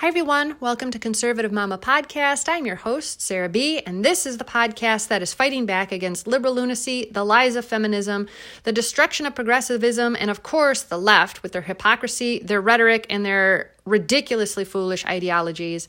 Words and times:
Hi, 0.00 0.08
everyone. 0.08 0.56
Welcome 0.60 0.90
to 0.92 0.98
Conservative 0.98 1.52
Mama 1.52 1.76
Podcast. 1.76 2.48
I'm 2.48 2.64
your 2.64 2.76
host, 2.76 3.20
Sarah 3.20 3.50
B., 3.50 3.80
and 3.80 4.02
this 4.02 4.24
is 4.24 4.38
the 4.38 4.46
podcast 4.46 5.08
that 5.08 5.20
is 5.20 5.34
fighting 5.34 5.66
back 5.66 5.92
against 5.92 6.26
liberal 6.26 6.54
lunacy, 6.54 7.10
the 7.12 7.22
lies 7.22 7.54
of 7.54 7.66
feminism, 7.66 8.26
the 8.62 8.72
destruction 8.72 9.26
of 9.26 9.34
progressivism, 9.34 10.16
and 10.18 10.30
of 10.30 10.42
course, 10.42 10.80
the 10.80 10.96
left 10.96 11.42
with 11.42 11.52
their 11.52 11.60
hypocrisy, 11.60 12.38
their 12.38 12.62
rhetoric, 12.62 13.04
and 13.10 13.26
their 13.26 13.72
ridiculously 13.84 14.64
foolish 14.64 15.04
ideologies. 15.04 15.86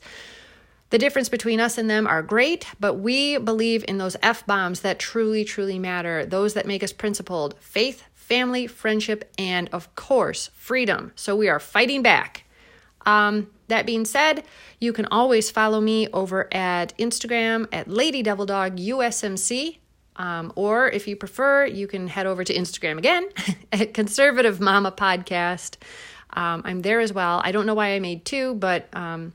The 0.90 0.98
difference 0.98 1.30
between 1.30 1.58
us 1.58 1.78
and 1.78 1.88
them 1.88 2.06
are 2.06 2.20
great, 2.20 2.66
but 2.78 2.96
we 2.96 3.38
believe 3.38 3.82
in 3.88 3.96
those 3.96 4.18
F 4.22 4.44
bombs 4.44 4.80
that 4.80 4.98
truly, 4.98 5.42
truly 5.42 5.78
matter, 5.78 6.26
those 6.26 6.52
that 6.52 6.66
make 6.66 6.82
us 6.82 6.92
principled 6.92 7.54
faith, 7.60 8.04
family, 8.12 8.66
friendship, 8.66 9.32
and 9.38 9.70
of 9.72 9.94
course, 9.94 10.50
freedom. 10.54 11.12
So 11.16 11.34
we 11.34 11.48
are 11.48 11.58
fighting 11.58 12.02
back. 12.02 12.44
Um, 13.06 13.48
that 13.68 13.86
being 13.86 14.04
said, 14.04 14.44
you 14.80 14.92
can 14.92 15.06
always 15.06 15.50
follow 15.50 15.80
me 15.80 16.08
over 16.08 16.48
at 16.52 16.96
Instagram 16.98 17.68
at 17.72 17.88
Lady 17.88 18.22
USMC. 18.22 19.78
Um, 20.16 20.52
or 20.56 20.88
if 20.90 21.08
you 21.08 21.16
prefer, 21.16 21.64
you 21.64 21.86
can 21.86 22.06
head 22.06 22.26
over 22.26 22.44
to 22.44 22.54
Instagram 22.54 22.98
again 22.98 23.28
at 23.72 23.94
Conservative 23.94 24.60
Mama 24.60 24.92
Podcast. 24.92 25.76
Um, 26.34 26.62
I'm 26.64 26.82
there 26.82 27.00
as 27.00 27.12
well. 27.12 27.40
I 27.44 27.52
don't 27.52 27.66
know 27.66 27.74
why 27.74 27.94
I 27.94 27.98
made 27.98 28.24
two, 28.24 28.54
but 28.54 28.88
um, 28.92 29.32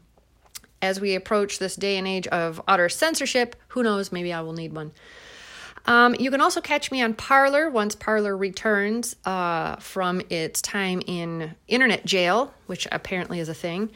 as 0.82 1.00
we 1.02 1.16
approach 1.16 1.60
this 1.60 1.76
day 1.76 1.98
and 1.98 2.08
age 2.08 2.28
of 2.28 2.62
utter 2.68 2.90
censorship, 2.90 3.56
who 3.70 3.84
knows? 3.84 4.12
Maybe 4.12 4.32
I 4.32 4.42
will 4.42 4.54
need 4.54 4.74
one. 4.74 4.92
Um, 5.88 6.16
you 6.20 6.30
can 6.30 6.42
also 6.42 6.60
catch 6.60 6.92
me 6.92 7.02
on 7.02 7.14
Parler 7.14 7.70
once 7.70 7.96
Parler 7.96 8.36
returns 8.36 9.16
uh, 9.26 9.78
from 9.78 10.22
its 10.30 10.62
time 10.62 11.02
in 11.08 11.56
internet 11.70 12.06
jail, 12.06 12.54
which 12.66 12.88
apparently 12.92 13.40
is 13.40 13.48
a 13.48 13.54
thing. 13.54 13.90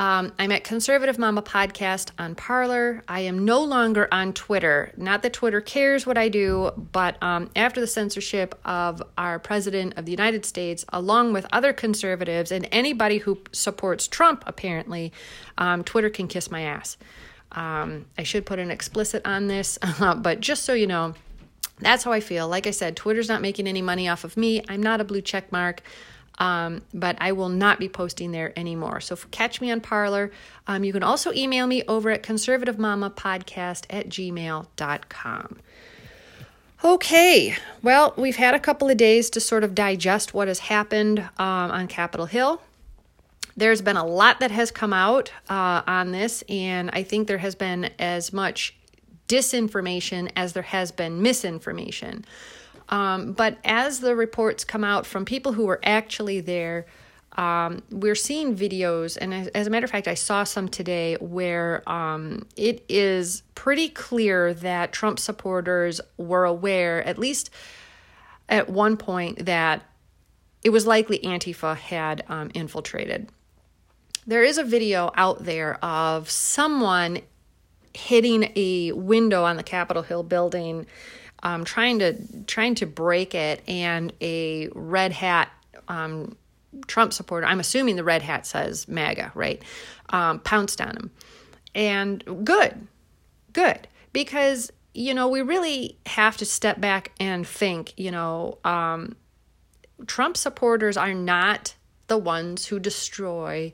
Um, 0.00 0.32
I'm 0.38 0.52
at 0.52 0.62
Conservative 0.62 1.18
Mama 1.18 1.42
Podcast 1.42 2.10
on 2.20 2.36
Parler. 2.36 3.02
I 3.08 3.20
am 3.20 3.44
no 3.44 3.62
longer 3.62 4.08
on 4.12 4.32
Twitter. 4.32 4.92
Not 4.96 5.22
that 5.22 5.32
Twitter 5.32 5.60
cares 5.60 6.06
what 6.06 6.16
I 6.16 6.28
do, 6.28 6.70
but 6.92 7.20
um, 7.20 7.50
after 7.56 7.80
the 7.80 7.86
censorship 7.88 8.56
of 8.64 9.02
our 9.16 9.40
President 9.40 9.94
of 9.96 10.04
the 10.04 10.12
United 10.12 10.44
States, 10.44 10.84
along 10.92 11.32
with 11.32 11.46
other 11.52 11.72
conservatives 11.72 12.52
and 12.52 12.68
anybody 12.70 13.18
who 13.18 13.40
supports 13.50 14.06
Trump, 14.06 14.44
apparently, 14.46 15.12
um, 15.56 15.82
Twitter 15.82 16.10
can 16.10 16.28
kiss 16.28 16.48
my 16.48 16.62
ass. 16.62 16.96
Um, 17.50 18.06
I 18.16 18.22
should 18.22 18.46
put 18.46 18.60
an 18.60 18.70
explicit 18.70 19.22
on 19.24 19.48
this, 19.48 19.78
but 19.98 20.38
just 20.38 20.64
so 20.64 20.74
you 20.74 20.86
know, 20.86 21.14
that's 21.80 22.04
how 22.04 22.12
I 22.12 22.20
feel. 22.20 22.48
Like 22.48 22.66
I 22.66 22.70
said, 22.70 22.96
Twitter's 22.96 23.28
not 23.28 23.42
making 23.42 23.66
any 23.66 23.82
money 23.82 24.08
off 24.08 24.24
of 24.24 24.36
me. 24.36 24.62
I'm 24.68 24.82
not 24.82 25.00
a 25.00 25.04
blue 25.04 25.20
check 25.20 25.50
mark. 25.52 25.82
Um, 26.40 26.82
but 26.94 27.16
I 27.20 27.32
will 27.32 27.48
not 27.48 27.80
be 27.80 27.88
posting 27.88 28.30
there 28.30 28.56
anymore. 28.56 29.00
So 29.00 29.16
catch 29.32 29.60
me 29.60 29.72
on 29.72 29.80
Parler. 29.80 30.30
Um, 30.68 30.84
you 30.84 30.92
can 30.92 31.02
also 31.02 31.32
email 31.32 31.66
me 31.66 31.82
over 31.88 32.10
at 32.10 32.22
conservativemamapodcast 32.22 33.86
at 33.90 34.08
gmail.com. 34.08 35.58
Okay, 36.84 37.56
well, 37.82 38.14
we've 38.16 38.36
had 38.36 38.54
a 38.54 38.60
couple 38.60 38.88
of 38.88 38.96
days 38.96 39.30
to 39.30 39.40
sort 39.40 39.64
of 39.64 39.74
digest 39.74 40.32
what 40.32 40.46
has 40.46 40.60
happened 40.60 41.18
um, 41.18 41.72
on 41.72 41.88
Capitol 41.88 42.26
Hill. 42.26 42.62
There's 43.56 43.82
been 43.82 43.96
a 43.96 44.06
lot 44.06 44.38
that 44.38 44.52
has 44.52 44.70
come 44.70 44.92
out 44.92 45.32
uh, 45.48 45.82
on 45.88 46.12
this, 46.12 46.44
and 46.48 46.88
I 46.92 47.02
think 47.02 47.26
there 47.26 47.38
has 47.38 47.56
been 47.56 47.90
as 47.98 48.32
much 48.32 48.77
disinformation 49.28 50.30
as 50.34 50.54
there 50.54 50.62
has 50.62 50.90
been 50.90 51.22
misinformation. 51.22 52.24
Um, 52.88 53.32
but 53.32 53.58
as 53.64 54.00
the 54.00 54.16
reports 54.16 54.64
come 54.64 54.82
out 54.82 55.06
from 55.06 55.24
people 55.24 55.52
who 55.52 55.66
were 55.66 55.80
actually 55.84 56.40
there, 56.40 56.86
um, 57.36 57.82
we're 57.90 58.16
seeing 58.16 58.56
videos, 58.56 59.16
and 59.20 59.32
as, 59.32 59.46
as, 59.48 59.66
a 59.68 59.70
matter 59.70 59.84
of 59.84 59.90
fact, 59.90 60.08
I 60.08 60.14
saw 60.14 60.42
some 60.42 60.68
today 60.68 61.16
where 61.20 61.88
um, 61.88 62.46
it 62.56 62.84
is 62.88 63.42
pretty 63.54 63.90
clear 63.90 64.52
that 64.54 64.92
Trump 64.92 65.20
supporters 65.20 66.00
were 66.16 66.44
aware, 66.44 67.04
at 67.04 67.16
least 67.16 67.50
at 68.48 68.68
one 68.68 68.96
point, 68.96 69.46
that 69.46 69.84
it 70.64 70.70
was 70.70 70.86
likely 70.86 71.18
Antifa 71.20 71.76
had 71.76 72.24
um, 72.28 72.50
infiltrated. 72.54 73.28
There 74.26 74.42
is 74.42 74.58
a 74.58 74.64
video 74.64 75.12
out 75.14 75.44
there 75.44 75.82
of 75.84 76.28
someone 76.28 77.20
hitting 77.94 78.52
a 78.56 78.92
window 78.92 79.44
on 79.44 79.56
the 79.56 79.62
Capitol 79.62 80.02
Hill 80.02 80.22
building 80.22 80.86
um, 81.42 81.64
trying 81.64 81.98
to 82.00 82.16
trying 82.44 82.74
to 82.76 82.86
break 82.86 83.34
it, 83.34 83.62
and 83.68 84.12
a 84.20 84.68
red 84.74 85.12
hat 85.12 85.50
um, 85.88 86.36
Trump 86.86 87.12
supporter, 87.12 87.46
I'm 87.46 87.60
assuming 87.60 87.96
the 87.96 88.04
red 88.04 88.22
hat 88.22 88.46
says 88.46 88.88
MAGA, 88.88 89.32
right? 89.34 89.62
Um, 90.10 90.40
pounced 90.40 90.80
on 90.80 90.96
him, 90.96 91.10
and 91.74 92.44
good, 92.44 92.88
good, 93.52 93.86
because 94.12 94.72
you 94.94 95.14
know 95.14 95.28
we 95.28 95.42
really 95.42 95.98
have 96.06 96.36
to 96.38 96.44
step 96.44 96.80
back 96.80 97.12
and 97.20 97.46
think. 97.46 97.94
You 97.96 98.10
know, 98.10 98.58
um, 98.64 99.16
Trump 100.06 100.36
supporters 100.36 100.96
are 100.96 101.14
not 101.14 101.74
the 102.08 102.18
ones 102.18 102.66
who 102.66 102.80
destroy 102.80 103.72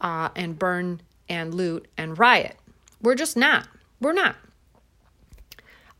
uh, 0.00 0.28
and 0.36 0.58
burn 0.58 1.00
and 1.28 1.54
loot 1.54 1.88
and 1.96 2.18
riot. 2.18 2.56
We're 3.02 3.14
just 3.14 3.36
not. 3.36 3.68
We're 4.00 4.12
not. 4.12 4.36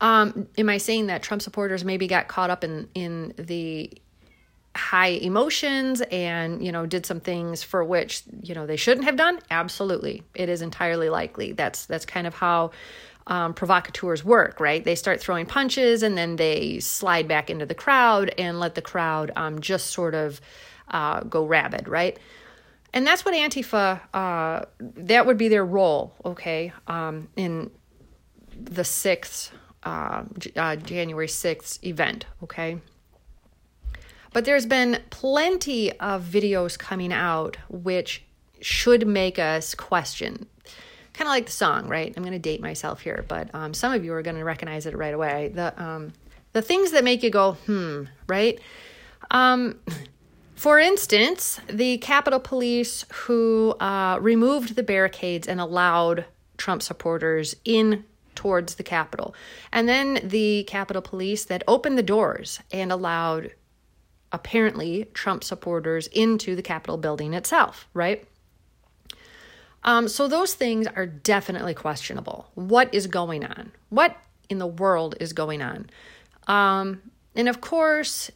Um, 0.01 0.49
am 0.59 0.69
I 0.69 0.79
saying 0.79 1.07
that 1.07 1.23
Trump 1.23 1.43
supporters 1.43 1.85
maybe 1.85 2.09
got 2.09 2.29
caught 2.29 2.51
up 2.51 2.65
in 2.65 2.89
in 2.95 3.35
the 3.37 3.91
high 4.75 5.09
emotions 5.09 6.01
and 6.11 6.65
you 6.65 6.73
know 6.73 6.87
did 6.87 7.05
some 7.05 7.21
things 7.21 7.63
for 7.63 7.85
which 7.85 8.23
you 8.43 8.55
know 8.55 8.67
they 8.67 8.77
shouldn't 8.77 9.07
have 9.07 9.17
done? 9.17 9.39
Absolutely, 9.51 10.23
it 10.35 10.49
is 10.49 10.63
entirely 10.63 11.09
likely. 11.09 11.53
That's 11.53 11.87
that's 11.87 12.05
kind 12.05 12.27
of 12.27 12.35
how 12.35 12.73
um, 13.27 13.55
provocateurs 13.55 14.25
work, 14.25 14.59
right? 14.59 14.83
They 14.83 14.97
start 14.97 15.21
throwing 15.21 15.47
punches 15.47 16.03
and 16.03 16.19
then 16.19 16.37
they 16.37 16.81
slide 16.81 17.29
back 17.29 17.51
into 17.51 17.67
the 17.67 17.75
crowd 17.75 18.35
and 18.37 18.59
let 18.59 18.75
the 18.75 18.83
crowd 18.83 19.31
um, 19.37 19.61
just 19.61 19.89
sort 19.89 20.15
of 20.15 20.41
uh, 20.89 21.21
go 21.21 21.45
rabid, 21.45 21.87
right? 21.87 22.19
And 22.95 23.07
that's 23.07 23.25
what 23.25 23.35
Antifa, 23.35 24.01
uh, 24.13 24.65
that 24.79 25.27
would 25.27 25.39
be 25.39 25.49
their 25.49 25.65
role, 25.65 26.15
okay, 26.25 26.73
um, 26.87 27.29
in 27.37 27.71
the 28.55 28.85
sixth 28.85 29.53
uh, 29.83 30.25
uh, 30.57 30.77
January 30.77 31.27
6th 31.27 31.83
event, 31.85 32.27
okay? 32.43 32.79
But 34.33 34.45
there's 34.45 34.67
been 34.67 35.01
plenty 35.11 35.93
of 35.99 36.23
videos 36.25 36.79
coming 36.79 37.13
out 37.13 37.57
which 37.69 38.23
should 38.61 39.07
make 39.07 39.39
us 39.39 39.75
question. 39.75 40.47
Kind 41.13 41.29
of 41.29 41.33
like 41.33 41.47
the 41.47 41.53
song, 41.53 41.89
right? 41.89 42.13
I'm 42.17 42.23
going 42.23 42.33
to 42.33 42.39
date 42.39 42.61
myself 42.61 43.01
here, 43.01 43.25
but 43.29 43.55
um, 43.55 43.75
some 43.75 43.93
of 43.93 44.05
you 44.05 44.15
are 44.15 44.23
going 44.23 44.37
to 44.37 44.45
recognize 44.45 44.87
it 44.87 44.97
right 44.97 45.13
away. 45.13 45.51
The 45.55 45.83
um, 45.83 46.13
the 46.53 46.63
things 46.63 46.93
that 46.93 47.05
make 47.05 47.23
you 47.23 47.31
go, 47.31 47.53
hmm, 47.53 48.05
right? 48.27 48.59
Um, 49.31 49.81
for 50.63 50.79
instance, 50.79 51.59
the 51.67 51.99
Capitol 51.99 52.39
Police 52.39 53.05
who 53.13 53.73
uh, 53.81 54.17
removed 54.21 54.77
the 54.77 54.85
barricades 54.85 55.49
and 55.49 55.61
allowed 55.61 56.25
Trump 56.57 56.83
supporters 56.83 57.57
in 57.65 58.05
towards 58.37 58.77
the 58.77 58.85
Capitol. 58.85 59.35
And 59.73 59.89
then 59.89 60.21
the 60.23 60.63
Capitol 60.69 61.03
Police 61.03 61.45
that 61.47 61.65
opened 61.67 61.99
the 61.99 62.03
doors 62.05 62.61
and 62.71 62.93
allowed 62.93 63.51
apparently 64.31 65.07
Trump 65.15 65.43
supporters 65.43 66.07
into 66.07 66.55
the 66.55 66.63
Capitol 66.63 66.97
building 66.97 67.35
itself, 67.35 67.89
right? 67.93 68.25
Um, 69.83 70.07
so 70.07 70.29
those 70.29 70.55
things 70.55 70.87
are 70.87 71.07
definitely 71.07 71.75
questionable. 71.75 72.53
What 72.55 72.95
is 72.95 73.09
going 73.09 73.45
on? 73.45 73.73
What 73.89 74.17
in 74.49 74.59
the 74.59 74.69
world 74.69 75.17
is 75.19 75.33
going 75.33 75.61
on? 75.61 75.91
Um, 76.47 77.03
and 77.35 77.49
of 77.49 77.61
course, 77.61 78.31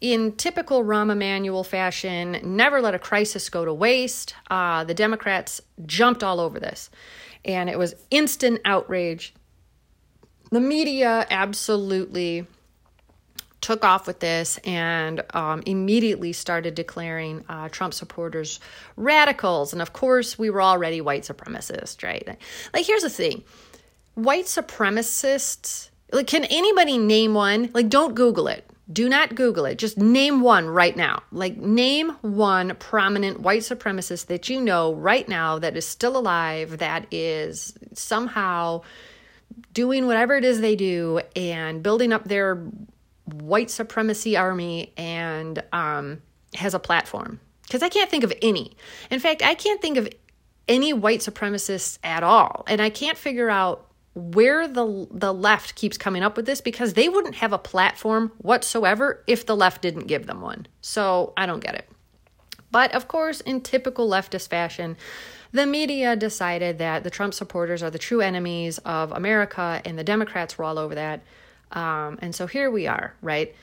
in 0.00 0.32
typical 0.32 0.84
Rahm 0.84 1.10
Emanuel 1.10 1.64
fashion, 1.64 2.38
never 2.42 2.80
let 2.80 2.94
a 2.94 2.98
crisis 2.98 3.48
go 3.48 3.64
to 3.64 3.72
waste. 3.72 4.34
Uh, 4.50 4.84
the 4.84 4.94
Democrats 4.94 5.60
jumped 5.86 6.22
all 6.22 6.40
over 6.40 6.60
this 6.60 6.90
and 7.44 7.70
it 7.70 7.78
was 7.78 7.94
instant 8.10 8.60
outrage. 8.64 9.32
The 10.50 10.60
media 10.60 11.26
absolutely 11.30 12.46
took 13.60 13.84
off 13.84 14.06
with 14.06 14.20
this 14.20 14.58
and 14.58 15.22
um, 15.34 15.62
immediately 15.66 16.32
started 16.32 16.74
declaring 16.74 17.44
uh, 17.48 17.68
Trump 17.68 17.94
supporters 17.94 18.60
radicals. 18.96 19.72
And 19.72 19.82
of 19.82 19.92
course, 19.92 20.38
we 20.38 20.50
were 20.50 20.62
already 20.62 21.00
white 21.00 21.22
supremacists, 21.22 22.04
right? 22.04 22.38
Like, 22.72 22.86
here's 22.86 23.02
the 23.02 23.10
thing 23.10 23.42
white 24.14 24.44
supremacists, 24.44 25.90
like, 26.12 26.26
can 26.26 26.44
anybody 26.44 26.96
name 26.96 27.34
one? 27.34 27.70
Like, 27.74 27.88
don't 27.88 28.14
Google 28.14 28.48
it. 28.48 28.68
Do 28.92 29.08
not 29.08 29.34
Google 29.34 29.64
it. 29.64 29.78
Just 29.78 29.98
name 29.98 30.40
one 30.40 30.66
right 30.68 30.96
now. 30.96 31.22
Like, 31.32 31.56
name 31.56 32.10
one 32.20 32.76
prominent 32.76 33.40
white 33.40 33.62
supremacist 33.62 34.26
that 34.26 34.48
you 34.48 34.60
know 34.60 34.94
right 34.94 35.28
now 35.28 35.58
that 35.58 35.76
is 35.76 35.86
still 35.86 36.16
alive, 36.16 36.78
that 36.78 37.06
is 37.10 37.76
somehow 37.94 38.82
doing 39.72 40.06
whatever 40.06 40.36
it 40.36 40.44
is 40.44 40.60
they 40.60 40.76
do 40.76 41.20
and 41.34 41.82
building 41.82 42.12
up 42.12 42.24
their 42.24 42.62
white 43.24 43.70
supremacy 43.70 44.36
army 44.36 44.92
and 44.96 45.62
um, 45.72 46.22
has 46.54 46.74
a 46.74 46.78
platform. 46.78 47.40
Because 47.62 47.82
I 47.82 47.88
can't 47.88 48.08
think 48.08 48.22
of 48.22 48.32
any. 48.40 48.76
In 49.10 49.18
fact, 49.18 49.42
I 49.42 49.54
can't 49.54 49.82
think 49.82 49.96
of 49.96 50.08
any 50.68 50.92
white 50.92 51.20
supremacists 51.20 51.98
at 52.04 52.22
all. 52.22 52.64
And 52.68 52.80
I 52.80 52.90
can't 52.90 53.18
figure 53.18 53.50
out 53.50 53.88
where 54.16 54.66
the 54.66 55.06
the 55.10 55.32
left 55.32 55.74
keeps 55.74 55.98
coming 55.98 56.22
up 56.22 56.36
with 56.36 56.46
this 56.46 56.62
because 56.62 56.94
they 56.94 57.08
wouldn't 57.08 57.36
have 57.36 57.52
a 57.52 57.58
platform 57.58 58.32
whatsoever 58.38 59.22
if 59.26 59.44
the 59.44 59.54
left 59.54 59.82
didn't 59.82 60.06
give 60.06 60.26
them 60.26 60.40
one. 60.40 60.66
So, 60.80 61.34
I 61.36 61.44
don't 61.44 61.62
get 61.62 61.74
it. 61.74 61.86
But 62.70 62.92
of 62.94 63.08
course, 63.08 63.42
in 63.42 63.60
typical 63.60 64.08
leftist 64.08 64.48
fashion, 64.48 64.96
the 65.52 65.66
media 65.66 66.16
decided 66.16 66.78
that 66.78 67.04
the 67.04 67.10
Trump 67.10 67.34
supporters 67.34 67.82
are 67.82 67.90
the 67.90 67.98
true 67.98 68.22
enemies 68.22 68.78
of 68.78 69.12
America, 69.12 69.82
and 69.84 69.98
the 69.98 70.04
Democrats 70.04 70.56
were 70.56 70.64
all 70.64 70.78
over 70.78 70.94
that. 70.94 71.22
Um, 71.72 72.18
and 72.22 72.34
so 72.34 72.46
here 72.46 72.70
we 72.70 72.86
are, 72.86 73.14
right? 73.20 73.54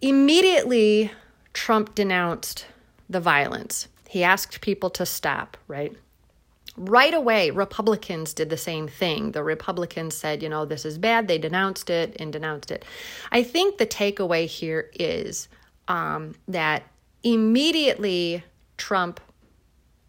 Immediately, 0.00 1.12
Trump 1.52 1.94
denounced 1.94 2.66
the 3.08 3.20
violence. 3.20 3.88
He 4.08 4.24
asked 4.24 4.60
people 4.60 4.90
to 4.90 5.04
stop, 5.04 5.56
right? 5.68 5.92
Right 6.76 7.14
away, 7.14 7.50
Republicans 7.50 8.34
did 8.34 8.50
the 8.50 8.56
same 8.56 8.88
thing. 8.88 9.32
The 9.32 9.44
Republicans 9.44 10.16
said, 10.16 10.42
you 10.42 10.48
know, 10.48 10.64
this 10.64 10.84
is 10.84 10.98
bad. 10.98 11.28
They 11.28 11.38
denounced 11.38 11.88
it 11.88 12.16
and 12.18 12.32
denounced 12.32 12.72
it. 12.72 12.84
I 13.30 13.44
think 13.44 13.78
the 13.78 13.86
takeaway 13.86 14.46
here 14.46 14.90
is 14.94 15.48
um, 15.86 16.34
that 16.48 16.82
immediately 17.22 18.42
Trump 18.76 19.20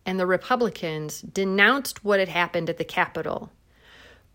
and 0.07 0.19
the 0.19 0.25
Republicans 0.25 1.21
denounced 1.21 2.03
what 2.03 2.19
had 2.19 2.29
happened 2.29 2.69
at 2.69 2.77
the 2.77 2.83
Capitol. 2.83 3.51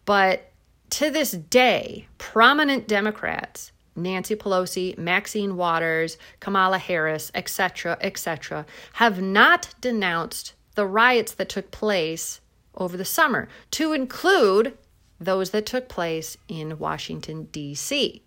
But 0.04 0.50
to 0.90 1.10
this 1.10 1.32
day, 1.32 2.06
prominent 2.18 2.88
Democrats, 2.88 3.72
Nancy 3.94 4.34
Pelosi, 4.34 4.96
Maxine 4.98 5.56
Waters, 5.56 6.16
Kamala 6.40 6.78
Harris, 6.78 7.30
etc., 7.34 7.98
etc., 8.00 8.66
have 8.94 9.20
not 9.20 9.74
denounced 9.80 10.54
the 10.80 10.86
riots 10.86 11.34
that 11.34 11.50
took 11.50 11.70
place 11.70 12.40
over 12.74 12.96
the 12.96 13.04
summer, 13.04 13.48
to 13.70 13.92
include 13.92 14.78
those 15.20 15.50
that 15.50 15.66
took 15.66 15.90
place 15.90 16.38
in 16.48 16.78
Washington, 16.78 17.48
D.C. 17.52 18.22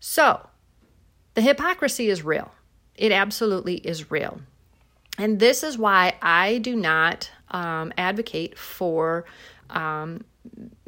So, 0.00 0.48
the 1.34 1.42
hypocrisy 1.42 2.08
is 2.08 2.24
real. 2.24 2.50
It 2.96 3.12
absolutely 3.12 3.76
is 3.76 4.10
real. 4.10 4.40
And 5.16 5.38
this 5.38 5.62
is 5.62 5.78
why 5.78 6.14
I 6.20 6.58
do 6.58 6.74
not 6.74 7.30
um, 7.52 7.92
advocate 7.96 8.58
for 8.58 9.24
um, 9.70 10.24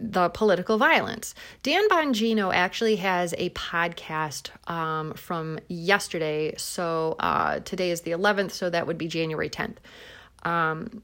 the 0.00 0.31
political 0.31 0.79
violence. 0.79 1.33
Dan 1.62 1.89
Bongino 1.89 2.53
actually 2.53 2.97
has 2.97 3.37
a 3.39 3.50
podcast 3.50 4.50
um, 4.69 5.12
from 5.15 5.61
yesterday. 5.69 6.56
So 6.56 7.15
uh, 7.21 7.61
today 7.61 7.93
is 7.93 8.00
the 8.00 8.11
11th, 8.11 8.50
so 8.50 8.69
that 8.69 8.89
would 8.89 8.99
be 8.99 9.06
January 9.06 9.49
10th. 9.49 9.77
Um, 10.43 11.02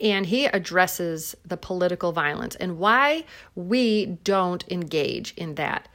and 0.00 0.26
he 0.26 0.44
addresses 0.46 1.34
the 1.44 1.56
political 1.56 2.12
violence 2.12 2.54
and 2.56 2.78
why 2.78 3.24
we 3.54 4.06
don't 4.24 4.64
engage 4.68 5.32
in 5.34 5.54
that. 5.54 5.88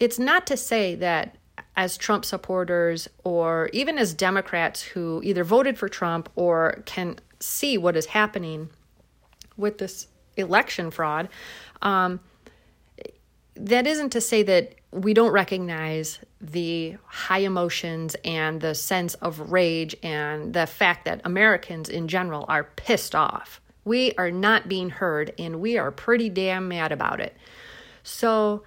It's 0.00 0.18
not 0.18 0.46
to 0.48 0.56
say 0.56 0.94
that 0.96 1.36
as 1.76 1.96
Trump 1.96 2.24
supporters 2.24 3.08
or 3.22 3.70
even 3.72 3.98
as 3.98 4.14
Democrats 4.14 4.82
who 4.82 5.20
either 5.22 5.44
voted 5.44 5.78
for 5.78 5.88
Trump 5.88 6.28
or 6.34 6.82
can 6.86 7.18
see 7.38 7.78
what 7.78 7.96
is 7.96 8.06
happening 8.06 8.70
with 9.56 9.78
this 9.78 10.08
election 10.36 10.90
fraud, 10.90 11.28
um, 11.82 12.20
that 13.54 13.86
isn't 13.86 14.10
to 14.10 14.20
say 14.20 14.42
that 14.42 14.74
we 14.96 15.12
don't 15.12 15.30
recognize 15.30 16.18
the 16.40 16.96
high 17.06 17.40
emotions 17.40 18.16
and 18.24 18.60
the 18.60 18.74
sense 18.74 19.14
of 19.14 19.52
rage 19.52 19.94
and 20.02 20.54
the 20.54 20.66
fact 20.66 21.04
that 21.04 21.20
Americans 21.24 21.88
in 21.88 22.08
general 22.08 22.46
are 22.48 22.64
pissed 22.64 23.14
off. 23.14 23.60
We 23.84 24.14
are 24.14 24.30
not 24.30 24.68
being 24.68 24.90
heard 24.90 25.34
and 25.38 25.60
we 25.60 25.76
are 25.76 25.90
pretty 25.90 26.30
damn 26.30 26.68
mad 26.68 26.92
about 26.92 27.20
it. 27.20 27.36
So, 28.02 28.62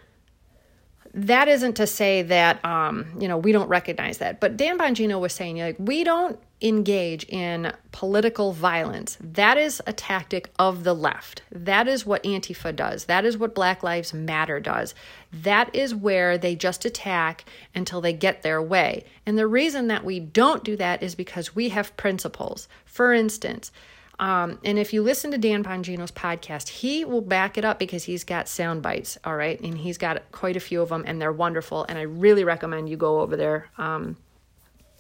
that 1.14 1.48
isn't 1.48 1.74
to 1.74 1.88
say 1.88 2.22
that 2.22 2.64
um, 2.64 3.18
you 3.20 3.28
know 3.28 3.38
we 3.38 3.52
don't 3.52 3.68
recognize 3.68 4.20
that 4.20 4.40
but 4.40 4.58
dan 4.58 4.78
bongino 4.78 5.20
was 5.20 5.34
saying 5.34 5.58
like 5.58 5.76
we 5.80 6.04
don't 6.04 6.40
engage 6.62 7.24
in 7.26 7.74
political 7.92 8.52
violence. 8.52 9.18
That 9.22 9.58
is 9.58 9.82
a 9.88 9.94
tactic 9.94 10.50
of 10.60 10.84
the 10.84 10.94
left. 10.94 11.42
That 11.52 11.88
is 11.88 12.06
what 12.06 12.24
antifa 12.24 12.76
does. 12.76 13.06
That 13.06 13.26
is 13.26 13.38
what 13.38 13.56
black 13.56 13.82
lives 13.82 14.14
matter 14.14 14.60
does. 14.60 14.94
That 15.32 15.74
is 15.74 15.96
where 15.96 16.38
they 16.38 16.56
just 16.56 16.86
attack 16.86 17.46
until 17.74 18.02
they 18.02 18.14
get 18.14 18.42
their 18.42 18.62
way. 18.62 19.06
And 19.26 19.38
the 19.38 19.48
reason 19.48 19.88
that 19.88 20.04
we 20.04 20.20
don't 20.20 20.64
do 20.64 20.76
that 20.78 21.02
is 21.02 21.16
because 21.16 21.56
we 21.56 21.70
have 21.70 21.96
principles. 21.96 22.68
For 22.86 23.14
instance 23.14 23.72
um, 24.20 24.60
and 24.66 24.78
if 24.78 24.92
you 24.92 25.02
listen 25.02 25.32
to 25.32 25.38
Dan 25.38 25.64
Bongino's 25.64 26.12
podcast, 26.12 26.68
he 26.68 27.06
will 27.06 27.22
back 27.22 27.58
it 27.58 27.64
up 27.64 27.80
because 27.80 28.04
he's 28.04 28.26
got 28.26 28.50
sound 28.50 28.82
bites, 28.82 29.18
all 29.24 29.36
right? 29.36 29.60
And 29.62 29.78
he's 29.78 29.98
got 29.98 30.30
quite 30.34 30.58
a 30.58 30.60
few 30.60 30.82
of 30.82 30.90
them, 30.90 31.04
and 31.08 31.22
they're 31.22 31.32
wonderful. 31.32 31.86
And 31.88 31.98
I 31.98 32.02
really 32.02 32.44
recommend 32.44 32.90
you 32.90 32.98
go 32.98 33.22
over 33.22 33.38
there 33.38 33.70
um, 33.78 34.18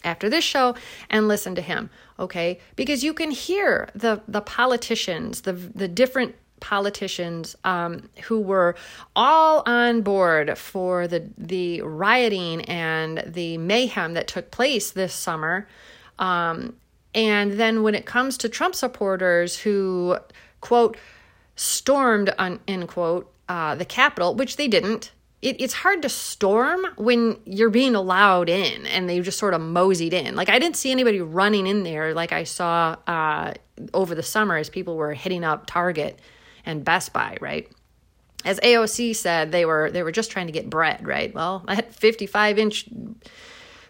after 0.03 0.29
this 0.29 0.43
show 0.43 0.75
and 1.09 1.27
listen 1.27 1.55
to 1.55 1.61
him, 1.61 1.89
okay? 2.17 2.59
Because 2.75 3.03
you 3.03 3.13
can 3.13 3.31
hear 3.31 3.89
the 3.93 4.21
the 4.27 4.41
politicians, 4.41 5.41
the 5.41 5.53
the 5.53 5.87
different 5.87 6.35
politicians 6.59 7.55
um, 7.63 8.09
who 8.23 8.39
were 8.39 8.75
all 9.15 9.63
on 9.65 10.01
board 10.01 10.57
for 10.57 11.07
the 11.07 11.29
the 11.37 11.81
rioting 11.81 12.61
and 12.65 13.23
the 13.25 13.57
mayhem 13.57 14.13
that 14.13 14.27
took 14.27 14.51
place 14.51 14.91
this 14.91 15.13
summer. 15.13 15.67
Um, 16.17 16.75
and 17.15 17.53
then 17.53 17.81
when 17.81 17.95
it 17.95 18.05
comes 18.05 18.37
to 18.37 18.49
Trump 18.49 18.75
supporters 18.75 19.57
who, 19.57 20.17
quote, 20.61 20.97
stormed, 21.55 22.33
un, 22.37 22.59
end 22.67 22.87
quote, 22.87 23.31
uh, 23.47 23.75
the 23.75 23.85
Capitol, 23.85 24.35
which 24.35 24.57
they 24.57 24.67
didn't, 24.67 25.11
it, 25.41 25.61
it's 25.61 25.73
hard 25.73 26.01
to 26.01 26.09
storm 26.09 26.85
when 26.97 27.39
you're 27.45 27.69
being 27.69 27.95
allowed 27.95 28.49
in 28.49 28.85
and 28.87 29.09
they 29.09 29.19
just 29.21 29.39
sort 29.39 29.53
of 29.53 29.61
moseyed 29.61 30.13
in. 30.13 30.35
Like, 30.35 30.49
I 30.49 30.59
didn't 30.59 30.75
see 30.75 30.91
anybody 30.91 31.21
running 31.21 31.65
in 31.65 31.83
there 31.83 32.13
like 32.13 32.33
I 32.33 32.43
saw 32.43 32.97
uh, 33.07 33.53
over 33.93 34.15
the 34.15 34.23
summer 34.23 34.57
as 34.57 34.69
people 34.69 34.97
were 34.97 35.13
hitting 35.13 35.43
up 35.43 35.65
Target 35.65 36.19
and 36.65 36.83
Best 36.83 37.13
Buy, 37.13 37.37
right? 37.39 37.71
As 38.43 38.59
AOC 38.59 39.15
said, 39.15 39.51
they 39.51 39.65
were 39.65 39.91
they 39.91 40.03
were 40.03 40.11
just 40.11 40.31
trying 40.31 40.47
to 40.47 40.53
get 40.53 40.69
bread, 40.69 41.05
right? 41.05 41.33
Well, 41.33 41.63
that 41.67 41.93
55 41.93 42.59
inch 42.59 42.89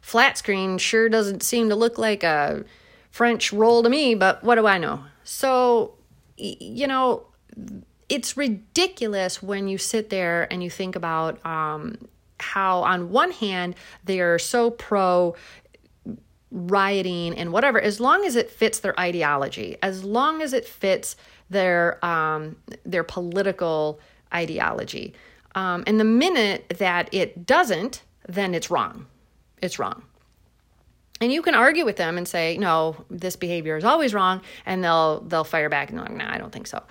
flat 0.02 0.38
screen 0.38 0.78
sure 0.78 1.10
doesn't 1.10 1.44
seem 1.44 1.70
to 1.70 1.76
look 1.76 1.98
like 1.98 2.24
a 2.24 2.64
French 3.12 3.52
roll 3.52 3.84
to 3.84 3.90
me, 3.90 4.16
but 4.16 4.44
what 4.44 4.56
do 4.56 4.68
I 4.68 4.78
know? 4.78 5.04
So, 5.24 5.96
you 6.38 6.88
know, 6.88 7.26
it's 8.10 8.36
ridiculous 8.36 9.42
when 9.42 9.68
you 9.68 9.78
sit 9.78 10.10
there 10.10 10.52
and 10.52 10.64
you 10.64 10.70
think 10.70 10.96
about 10.96 11.44
um, 11.46 11.98
how, 12.40 12.80
on 12.82 13.12
one 13.12 13.32
hand, 13.32 13.76
they 14.04 14.20
are 14.20 14.40
so 14.40 14.72
pro 14.72 15.36
rioting 16.52 17.38
and 17.38 17.54
whatever, 17.54 17.80
as 17.80 18.00
long 18.00 18.26
as 18.26 18.36
it 18.36 18.50
fits 18.50 18.80
their 18.80 19.00
ideology, 19.00 19.78
as 19.84 20.04
long 20.04 20.42
as 20.42 20.52
it 20.52 20.68
fits 20.68 21.16
their 21.50 22.04
um, 22.04 22.56
their 22.84 23.04
political 23.04 24.00
ideology. 24.34 25.14
Um, 25.56 25.84
and 25.88 26.00
the 26.00 26.06
minute 26.06 26.74
that 26.78 27.10
it 27.12 27.46
doesn't, 27.46 28.04
then 28.28 28.54
it's 28.54 28.70
wrong. 28.70 29.06
It's 29.62 29.78
wrong 29.78 30.04
and 31.22 31.32
you 31.32 31.42
can 31.42 31.56
argue 31.56 31.86
with 31.86 31.98
them 31.98 32.18
and 32.18 32.28
say 32.28 32.58
no 32.58 32.96
this 33.10 33.36
behavior 33.36 33.78
is 33.78 33.84
always 33.84 34.14
wrong 34.14 34.42
and 34.66 34.84
they'll 34.84 35.22
they'll 35.22 35.44
fire 35.44 35.70
back 35.70 35.90
and 35.90 35.98
they're 35.98 36.06
like 36.06 36.16
nah 36.16 36.34
i 36.34 36.38
don't 36.38 36.52
think 36.52 36.68
so 36.68 36.82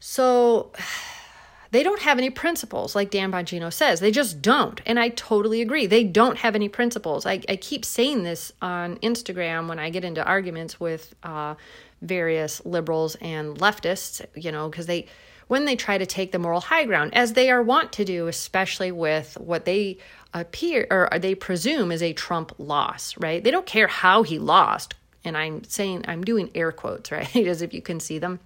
so 0.00 0.72
they 1.72 1.84
don't 1.84 2.02
have 2.02 2.18
any 2.18 2.30
principles 2.30 2.96
like 2.96 3.10
dan 3.10 3.30
bongino 3.30 3.72
says 3.72 4.00
they 4.00 4.10
just 4.10 4.42
don't 4.42 4.80
and 4.84 4.98
i 4.98 5.08
totally 5.10 5.62
agree 5.62 5.86
they 5.86 6.02
don't 6.02 6.38
have 6.38 6.56
any 6.56 6.68
principles 6.68 7.26
i, 7.26 7.40
I 7.48 7.56
keep 7.56 7.84
saying 7.84 8.24
this 8.24 8.52
on 8.60 8.96
instagram 8.96 9.68
when 9.68 9.78
i 9.78 9.90
get 9.90 10.04
into 10.04 10.24
arguments 10.24 10.80
with 10.80 11.14
uh, 11.22 11.54
various 12.02 12.64
liberals 12.64 13.14
and 13.20 13.56
leftists 13.58 14.24
you 14.34 14.50
know 14.50 14.68
because 14.68 14.86
they 14.86 15.06
when 15.46 15.64
they 15.64 15.74
try 15.76 15.98
to 15.98 16.06
take 16.06 16.32
the 16.32 16.38
moral 16.38 16.60
high 16.60 16.84
ground 16.84 17.14
as 17.14 17.34
they 17.34 17.50
are 17.50 17.62
wont 17.62 17.92
to 17.92 18.04
do 18.04 18.26
especially 18.26 18.90
with 18.90 19.36
what 19.38 19.64
they 19.64 19.98
appear 20.32 20.86
or 20.90 21.08
they 21.18 21.34
presume 21.34 21.90
is 21.92 22.02
a 22.02 22.12
Trump 22.12 22.52
loss, 22.58 23.16
right? 23.18 23.42
They 23.42 23.50
don't 23.50 23.66
care 23.66 23.88
how 23.88 24.22
he 24.22 24.38
lost. 24.38 24.94
And 25.24 25.36
I'm 25.36 25.64
saying, 25.64 26.04
I'm 26.08 26.22
doing 26.22 26.50
air 26.54 26.72
quotes, 26.72 27.10
right? 27.12 27.34
As 27.36 27.62
if 27.62 27.74
you 27.74 27.82
can 27.82 28.00
see 28.00 28.18
them. 28.18 28.40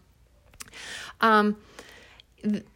Um, 1.25 1.57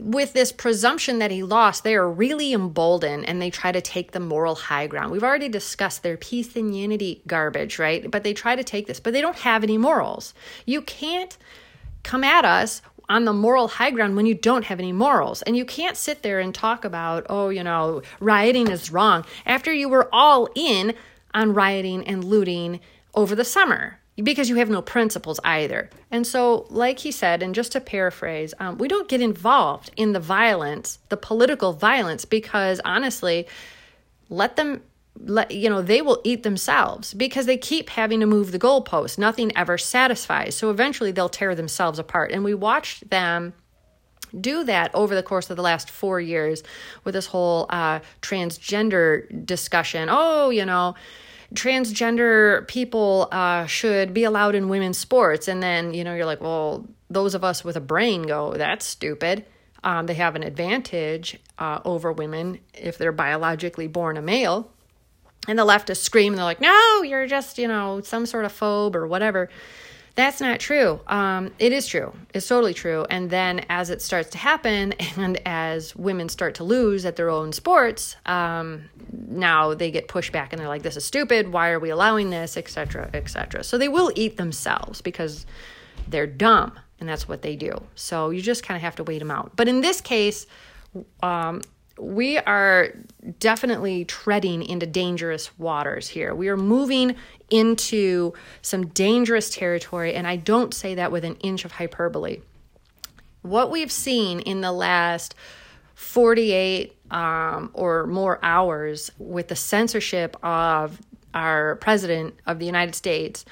with 0.01 0.33
this 0.33 0.51
presumption 0.51 1.19
that 1.19 1.31
he 1.31 1.43
lost, 1.43 1.85
they 1.85 1.95
are 1.95 2.11
really 2.11 2.55
emboldened 2.55 3.29
and 3.29 3.41
they 3.41 3.51
try 3.51 3.71
to 3.71 3.83
take 3.83 4.13
the 4.13 4.21
moral 4.21 4.55
high 4.55 4.87
ground. 4.87 5.13
We've 5.13 5.23
already 5.23 5.51
discussed 5.51 6.03
their 6.03 6.17
peace 6.17 6.57
and 6.57 6.75
unity 6.75 7.21
garbage, 7.27 7.79
right? 7.79 8.11
But 8.11 8.25
they 8.25 8.33
try 8.33 8.57
to 8.57 8.65
take 8.65 8.87
this, 8.87 8.99
but 8.99 9.13
they 9.13 9.21
don't 9.21 9.37
have 9.37 9.63
any 9.63 9.77
morals. 9.77 10.33
You 10.65 10.81
can't 10.81 11.37
come 12.03 12.25
at 12.25 12.47
us 12.47 12.81
on 13.11 13.27
the 13.27 13.33
moral 13.35 13.69
high 13.69 13.91
ground 13.91 14.17
when 14.17 14.25
you 14.25 14.35
don't 14.35 14.65
have 14.65 14.79
any 14.79 14.93
morals. 14.93 15.43
And 15.43 15.55
you 15.55 15.67
can't 15.67 15.99
sit 15.99 16.23
there 16.23 16.41
and 16.41 16.55
talk 16.55 16.87
about, 16.87 17.27
oh, 17.29 17.51
you 17.51 17.63
know, 17.63 18.01
rioting 18.21 18.69
is 18.69 18.91
wrong 18.91 19.27
after 19.45 19.71
you 19.71 19.91
were 19.91 20.09
all 20.13 20.49
in 20.55 20.95
on 21.35 21.53
rioting 21.53 22.07
and 22.07 22.25
looting 22.25 22.81
over 23.15 23.35
the 23.35 23.45
summer. 23.45 23.98
Because 24.23 24.49
you 24.49 24.57
have 24.57 24.69
no 24.69 24.83
principles 24.83 25.39
either. 25.45 25.91
And 26.11 26.27
so, 26.27 26.67
like 26.71 27.01
he 27.01 27.13
said, 27.13 27.43
and 27.43 27.55
just 27.55 27.73
to 27.73 27.81
paraphrase, 27.81 28.55
um, 28.59 28.79
we 28.79 28.89
don't 28.89 29.09
get 29.09 29.21
involved 29.21 29.91
in 29.97 30.13
the 30.13 30.21
violence, 30.21 30.99
the 31.09 31.17
political 31.17 31.73
violence, 31.73 32.25
because 32.25 32.81
honestly, 32.85 33.47
let 34.29 34.57
them 34.57 34.83
let 35.21 35.51
you 35.51 35.69
know 35.69 35.83
they 35.83 36.01
will 36.01 36.21
eat 36.23 36.45
themselves 36.45 37.13
because 37.13 37.47
they 37.47 37.57
keep 37.57 37.91
having 37.91 38.21
to 38.21 38.27
move 38.27 38.53
the 38.53 38.59
goalpost 38.59 39.19
nothing 39.19 39.57
ever 39.57 39.77
satisfies. 39.77 40.55
So 40.55 40.71
eventually 40.71 41.11
they'll 41.11 41.29
tear 41.29 41.55
themselves 41.55 41.99
apart. 41.99 42.31
And 42.31 42.45
we 42.45 42.55
watched 42.55 43.11
them 43.11 43.53
do 44.39 44.63
that 44.65 44.95
over 44.95 45.15
the 45.15 45.23
course 45.23 45.51
of 45.51 45.57
the 45.57 45.63
last 45.63 45.91
four 45.91 46.21
years 46.21 46.63
with 47.03 47.15
this 47.15 47.27
whole 47.27 47.67
uh, 47.71 48.01
transgender 48.23 49.45
discussion. 49.45 50.09
Oh 50.11 50.51
you 50.51 50.65
know 50.65 50.95
transgender 51.55 52.67
people 52.69 53.29
uh, 53.33 53.67
should 53.67 54.13
be 54.13 54.25
allowed 54.25 54.55
in 54.55 54.69
women's 54.69 54.99
sports. 54.99 55.49
And 55.49 55.63
then, 55.63 55.95
you 55.95 56.05
know, 56.05 56.15
you're 56.15 56.27
like, 56.27 56.41
well, 56.41 56.87
those 57.09 57.35
of 57.35 57.45
us 57.45 57.65
with 57.65 57.77
a 57.77 57.81
brain 57.81 58.23
go, 58.23 58.55
that's 58.55 58.85
stupid. 58.85 59.45
Um, 59.83 60.07
they 60.07 60.15
have 60.15 60.37
an 60.37 60.43
advantage 60.43 61.39
uh, 61.59 61.81
over 61.85 62.13
women 62.13 62.59
if 62.75 62.99
they're 62.99 63.13
biologically 63.13 63.87
born 63.87 64.17
a 64.17 64.23
male. 64.23 64.71
And 65.47 65.59
the 65.59 65.65
leftists 65.65 65.99
scream, 66.03 66.35
they're 66.35 66.45
like, 66.45 66.61
no, 66.61 67.03
you're 67.03 67.27
just, 67.27 67.59
you 67.59 67.69
know, 67.69 68.01
some 68.03 68.27
sort 68.27 68.45
of 68.45 68.53
phobe 68.53 68.95
or 68.95 69.07
whatever. 69.07 69.49
That's 70.19 70.41
not 70.41 70.59
true. 70.59 70.99
Um, 71.07 71.53
it 71.61 71.73
is 71.73 71.87
true. 71.87 72.13
It's 72.35 72.49
totally 72.49 72.75
true. 72.75 73.07
And 73.09 73.31
then 73.31 73.65
as 73.69 73.89
it 73.89 74.03
starts 74.03 74.31
to 74.31 74.39
happen, 74.39 74.93
and 75.17 75.41
as 75.47 75.95
women 75.95 76.29
start 76.29 76.57
to 76.57 76.65
lose 76.65 77.05
at 77.05 77.15
their 77.15 77.31
own 77.31 77.53
sports, 77.53 78.17
um, 78.27 78.87
now 79.13 79.75
they 79.75 79.93
get 79.93 80.09
pushed 80.09 80.33
back 80.33 80.53
and 80.53 80.59
they're 80.59 80.67
like, 80.67 80.83
"This 80.83 80.97
is 80.97 81.05
stupid. 81.05 81.53
Why 81.53 81.71
are 81.71 81.79
we 81.79 81.91
allowing 81.91 82.31
this?" 82.31 82.57
Etc. 82.57 83.09
Etc. 83.15 83.63
So 83.63 83.79
they 83.79 83.87
will 83.87 84.11
eat 84.17 84.37
themselves 84.37 85.01
because 85.03 85.47
they're 86.09 86.27
dumb, 86.27 86.73
and 86.99 87.09
that's 87.09 87.29
what 87.29 87.43
they 87.43 87.55
do. 87.55 87.81
So 87.95 88.31
you 88.31 88.43
just 88.43 88.65
kind 88.65 88.75
of 88.75 88.83
have 88.83 88.97
to 88.97 89.05
wait 89.05 89.21
them 89.21 89.31
out. 89.31 89.53
But 89.55 89.69
in 89.69 89.83
this 89.83 90.01
case, 90.01 90.49
um, 91.23 91.63
we 91.99 92.39
are 92.39 92.93
definitely 93.41 94.05
treading 94.05 94.63
into 94.63 94.87
dangerous 94.87 95.57
waters 95.59 96.09
here. 96.09 96.35
We 96.35 96.49
are 96.49 96.57
moving 96.57 97.17
into 97.51 98.33
some 98.63 98.87
dangerous 98.89 99.51
territory, 99.51 100.15
and 100.15 100.27
I 100.27 100.37
don't 100.37 100.73
say 100.73 100.95
that 100.95 101.13
with 101.13 101.25
an 101.25 101.37
inch 101.37 101.65
of 101.65 101.73
hyperbole. 101.73 102.41
What 103.43 103.71
we've 103.71 103.93
seen 103.93 104.41
in 104.41 104.61
the 104.61 104.73
last 104.73 105.35
48 105.95 106.95
um, 107.11 107.71
or 107.73 108.07
more 108.07 108.39
hours 108.43 109.11
with 109.19 109.49
the 109.49 109.57
censorship 109.57 110.37
of 110.45 111.01
our 111.35 111.77
president 111.77 112.35
of 112.47 112.59
the 112.59 112.67
United 112.67 112.95
States 112.95 113.45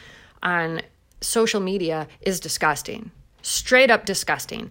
on 0.42 0.82
social 1.20 1.60
media 1.60 2.06
is 2.20 2.40
disgusting. 2.40 3.10
Straight 3.42 3.90
up 3.90 4.04
disgusting. 4.04 4.70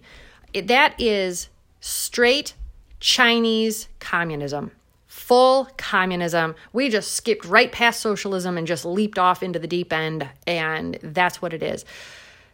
That 0.54 0.94
is 0.98 1.48
straight 1.80 2.54
Chinese 3.00 3.88
communism. 3.98 4.72
Full 5.06 5.68
communism. 5.76 6.54
We 6.72 6.88
just 6.88 7.12
skipped 7.12 7.44
right 7.44 7.72
past 7.72 8.00
socialism 8.00 8.58
and 8.58 8.66
just 8.66 8.84
leaped 8.84 9.18
off 9.18 9.42
into 9.42 9.58
the 9.58 9.66
deep 9.66 9.92
end, 9.92 10.28
and 10.46 10.98
that's 11.02 11.40
what 11.40 11.52
it 11.52 11.62
is. 11.62 11.84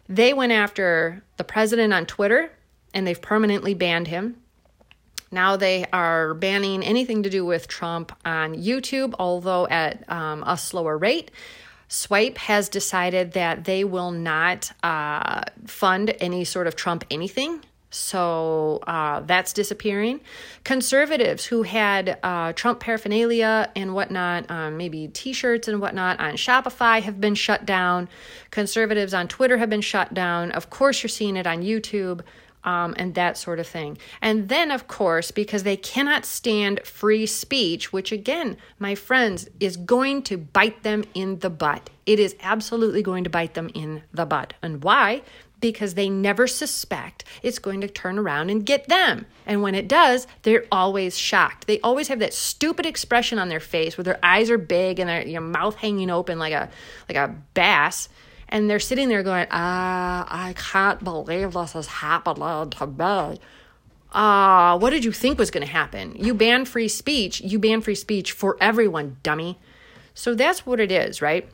They 0.09 0.33
went 0.33 0.53
after 0.53 1.23
the 1.37 1.45
president 1.45 1.93
on 1.93 2.07
Twitter 2.07 2.53
and 2.93 3.07
they've 3.07 3.21
permanently 3.21 3.75
banned 3.75 4.09
him. 4.09 4.37
Now 5.31 5.57
they 5.57 5.87
are 5.93 6.35
banning 6.35 6.83
anything 6.83 7.23
to 7.23 7.31
do 7.31 7.45
with 7.45 7.67
Trump 7.67 8.13
on 8.25 8.55
YouTube, 8.55 9.15
although 9.19 9.67
at 9.69 10.09
um, 10.11 10.45
a 10.47 10.59
slower 10.59 10.99
rate. 10.99 11.31
Stripe 11.89 12.39
has 12.39 12.69
decided 12.69 13.33
that 13.33 13.65
they 13.65 13.85
will 13.85 14.11
not 14.11 14.73
uh, 14.83 15.43
fund 15.67 16.15
any 16.21 16.45
sort 16.45 16.67
of 16.67 16.77
Trump 16.77 17.05
anything 17.11 17.63
so 17.93 18.81
uh, 18.87 19.21
that's 19.21 19.53
disappearing. 19.53 20.21
Conservatives 20.65 21.45
who 21.45 21.63
had 21.63 22.19
uh, 22.23 22.53
Trump 22.55 22.81
paraphernalia 22.81 23.71
and 23.77 23.95
whatnot, 23.95 24.51
um, 24.51 24.79
maybe 24.79 25.09
t 25.09 25.33
shirts 25.35 25.69
and 25.69 25.81
whatnot 25.81 26.19
on 26.19 26.35
Shopify 26.35 27.03
have 27.03 27.21
been 27.21 27.35
shut 27.35 27.67
down. 27.67 28.09
Conservatives 28.51 29.13
on 29.13 29.29
Twitter 29.29 29.59
have 29.59 29.69
been 29.69 29.83
shut 29.83 30.15
down. 30.15 30.53
Of 30.53 30.71
course, 30.71 31.03
you're 31.03 31.09
seeing 31.09 31.37
it 31.37 31.47
on 31.47 31.63
YouTube. 31.63 32.23
Um, 32.65 32.95
and 32.97 33.17
that 33.17 33.37
sort 33.37 33.59
of 33.59 33.67
thing. 33.67 33.99
And 34.21 34.49
then, 34.49 34.71
of 34.71 34.87
course, 34.87 35.33
because 35.33 35.65
they 35.65 35.77
cannot 35.77 36.25
stand 36.25 36.79
free 36.87 37.27
speech, 37.27 37.93
which 37.93 38.13
again, 38.13 38.57
my 38.79 38.95
friends, 38.95 39.49
is 39.59 39.77
going 39.77 40.23
to 40.23 40.39
bite 40.39 40.85
them 40.85 41.03
in 41.13 41.41
the 41.41 41.51
butt. 41.51 41.91
It 42.07 42.21
is 42.21 42.37
absolutely 42.41 43.03
going 43.03 43.25
to 43.25 43.31
bite 43.31 43.55
them 43.55 43.69
in 43.75 44.05
the 44.13 44.27
butt. 44.27 44.55
And 44.63 44.85
why? 44.85 45.23
Because 45.63 45.95
they 45.95 46.11
never 46.11 46.47
suspect 46.47 47.25
it's 47.43 47.59
going 47.59 47.81
to 47.81 47.89
turn 47.89 48.19
around 48.19 48.51
and 48.51 48.67
get 48.67 48.89
them. 48.89 49.25
And 49.47 49.63
when 49.63 49.75
it 49.75 49.89
does, 49.89 50.27
they're 50.43 50.67
always 50.71 51.17
shocked. 51.17 51.67
They 51.67 51.81
always 51.81 52.09
have 52.09 52.19
that 52.19 52.35
stupid 52.35 52.85
expression 52.85 53.39
on 53.39 53.49
their 53.49 53.61
face 53.61 53.97
where 53.97 54.05
their 54.05 54.19
eyes 54.23 54.51
are 54.51 54.59
big 54.59 54.99
and 54.99 55.09
their 55.09 55.27
you 55.27 55.35
know, 55.35 55.41
mouth 55.41 55.77
hanging 55.77 56.11
open 56.11 56.39
like 56.39 56.53
a 56.53 56.69
like 57.09 57.17
a 57.17 57.35
bass. 57.55 58.11
And 58.49 58.69
they're 58.69 58.81
sitting 58.81 59.09
there 59.09 59.23
going, 59.23 59.47
ah, 59.51 60.27
I 60.29 60.53
can't 60.53 61.03
believe 61.03 61.55
this 61.55 61.75
is 61.75 61.87
happening 61.87 62.69
to 62.71 62.87
me. 62.87 63.39
Ah, 64.15 64.73
uh, 64.73 64.79
what 64.79 64.91
did 64.91 65.07
you 65.07 65.13
think 65.13 65.39
was 65.39 65.51
going 65.51 65.67
to 65.67 65.73
happen? 65.73 66.15
You 66.17 66.35
ban 66.35 66.67
free 66.67 66.89
speech. 66.89 67.41
You 67.41 67.59
ban 67.59 67.81
free 67.81 67.95
speech 67.95 68.33
for 68.33 68.59
everyone, 68.61 69.17
dummy. 69.23 69.59
So 70.13 70.35
that's 70.35 70.67
what 70.67 70.81
it 70.81 70.93
is, 70.93 71.23
right? 71.23 71.49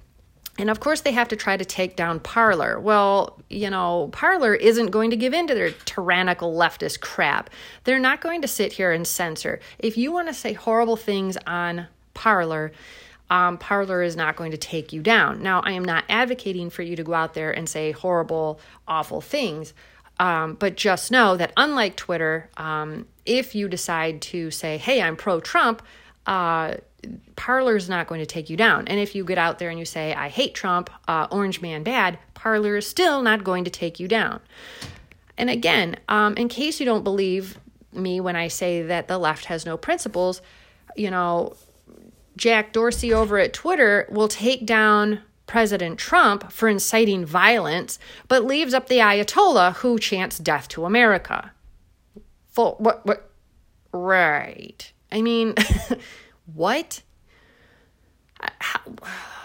And 0.59 0.71
of 0.71 0.81
course, 0.81 1.03
they 1.03 1.12
have 1.12 1.29
to 1.29 1.37
try 1.37 1.57
to 1.57 1.65
take 1.65 1.95
down 1.95 2.19
Parler. 2.19 2.81
Well, 2.81 3.38
you 3.49 3.71
know, 3.71 4.09
Parler 4.11 4.57
isn't 4.57 4.91
going 4.91 5.11
to 5.11 5.17
give 5.17 5.33
in 5.33 5.47
to 5.47 5.55
their 5.55 5.71
tyrannical 5.71 6.53
leftist 6.53 7.00
crap. 7.00 7.49
They're 7.85 8.00
not 8.00 8.21
going 8.21 8.43
to 8.43 8.49
sit 8.49 8.73
here 8.73 8.91
and 8.91 9.07
censor. 9.07 9.61
If 9.79 9.97
you 9.97 10.11
want 10.11 10.27
to 10.27 10.35
say 10.35 10.55
horrible 10.55 10.97
things 10.97 11.38
on 11.47 11.87
Parler, 12.12 12.73
um, 13.31 13.57
Parler 13.59 14.03
is 14.03 14.17
not 14.17 14.35
going 14.35 14.50
to 14.50 14.57
take 14.57 14.93
you 14.93 15.00
down. 15.00 15.43
Now, 15.43 15.61
I 15.61 15.73
am 15.73 15.85
not 15.85 16.05
advocating 16.09 16.71
for 16.71 16.83
you 16.83 16.97
to 16.97 17.05
go 17.05 17.15
out 17.15 17.35
there 17.35 17.53
and 17.53 17.69
say 17.69 17.93
horrible, 17.93 18.59
awful 18.88 19.21
things. 19.21 19.75
Um, 20.19 20.55
but 20.55 20.77
just 20.77 21.12
know 21.12 21.37
that 21.37 21.53
unlike 21.57 21.95
Twitter, 21.95 22.50
um, 22.57 23.07
if 23.25 23.55
you 23.55 23.69
decide 23.69 24.21
to 24.23 24.50
say, 24.50 24.77
hey, 24.77 25.00
I'm 25.00 25.15
pro 25.15 25.38
Trump, 25.38 25.83
uh, 26.27 26.75
Parler's 27.37 27.88
not 27.88 28.09
going 28.09 28.21
to 28.21 28.26
take 28.26 28.50
you 28.50 28.57
down. 28.57 28.88
And 28.88 28.99
if 28.99 29.14
you 29.14 29.25
get 29.25 29.38
out 29.38 29.59
there 29.59 29.71
and 29.71 29.78
you 29.78 29.85
say, 29.85 30.14
I 30.14 30.28
hate 30.28 30.55
Trump, 30.55 30.90
uh, 31.07 31.28
Orange 31.31 31.61
Man 31.61 31.83
bad, 31.83 32.19
Parler 32.35 32.76
is 32.76 32.87
still 32.87 33.23
not 33.23 33.45
going 33.45 33.64
to 33.64 33.71
take 33.71 34.00
you 34.00 34.09
down. 34.09 34.40
And 35.37 35.49
again, 35.49 35.97
um, 36.09 36.35
in 36.37 36.49
case 36.49 36.81
you 36.81 36.87
don't 36.87 37.05
believe 37.05 37.59
me 37.93 38.21
when 38.21 38.37
I 38.37 38.49
say 38.49 38.83
that 38.83 39.09
the 39.09 39.19
left 39.19 39.47
has 39.47 39.64
no 39.64 39.76
principles, 39.76 40.43
you 40.97 41.11
know, 41.11 41.55
Jack 42.37 42.73
Dorsey 42.73 43.12
over 43.12 43.38
at 43.38 43.52
Twitter 43.52 44.07
will 44.11 44.28
take 44.28 44.67
down 44.67 45.21
President 45.47 45.99
Trump 45.99 46.52
for 46.52 46.69
inciting 46.69 47.25
violence, 47.25 47.99
but 48.28 48.45
leaves 48.45 48.75
up 48.75 48.88
the 48.88 48.99
Ayatollah 48.99 49.76
who 49.76 49.99
chants 49.99 50.38
death 50.38 50.69
to 50.69 50.85
America. 50.85 51.52
Full, 52.50 52.76
what, 52.78 53.05
what, 53.07 53.31
right. 53.93 54.93
I 55.11 55.23
mean, 55.23 55.55
what? 56.55 57.02
How, 58.40 58.81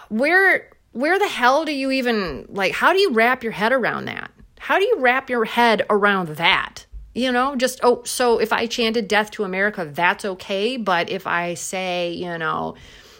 where 0.10 0.70
where 0.92 1.18
the 1.18 1.28
hell 1.28 1.66
do 1.66 1.74
you 1.74 1.92
even 1.92 2.46
like 2.50 2.74
how 2.74 2.94
do 2.94 3.00
you 3.00 3.12
wrap 3.12 3.44
your 3.44 3.52
head 3.52 3.72
around 3.72 4.06
that? 4.06 4.32
How 4.60 4.78
do 4.78 4.86
you 4.86 4.98
wrap 5.00 5.30
your 5.30 5.46
head 5.46 5.86
around 5.90 6.30
that? 6.38 6.86
You 7.16 7.32
know, 7.32 7.56
just 7.56 7.80
oh, 7.84 8.04
so 8.04 8.40
if 8.40 8.52
I 8.52 8.66
chanted 8.66 9.08
death 9.08 9.32
to 9.32 9.44
America, 9.44 9.90
that's 9.92 10.26
okay, 10.26 10.78
but 10.78 11.10
if 11.10 11.28
I 11.28 11.54
say, 11.54 12.12
you 12.12 12.38
know, 12.38 12.76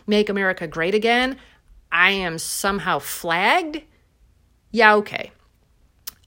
make 0.08 0.30
America 0.30 0.68
great 0.68 0.96
again, 0.96 1.38
I 1.92 2.12
am 2.12 2.40
somehow 2.40 3.00
flagged? 3.00 3.82
Yeah, 4.72 4.96
okay. 4.96 5.32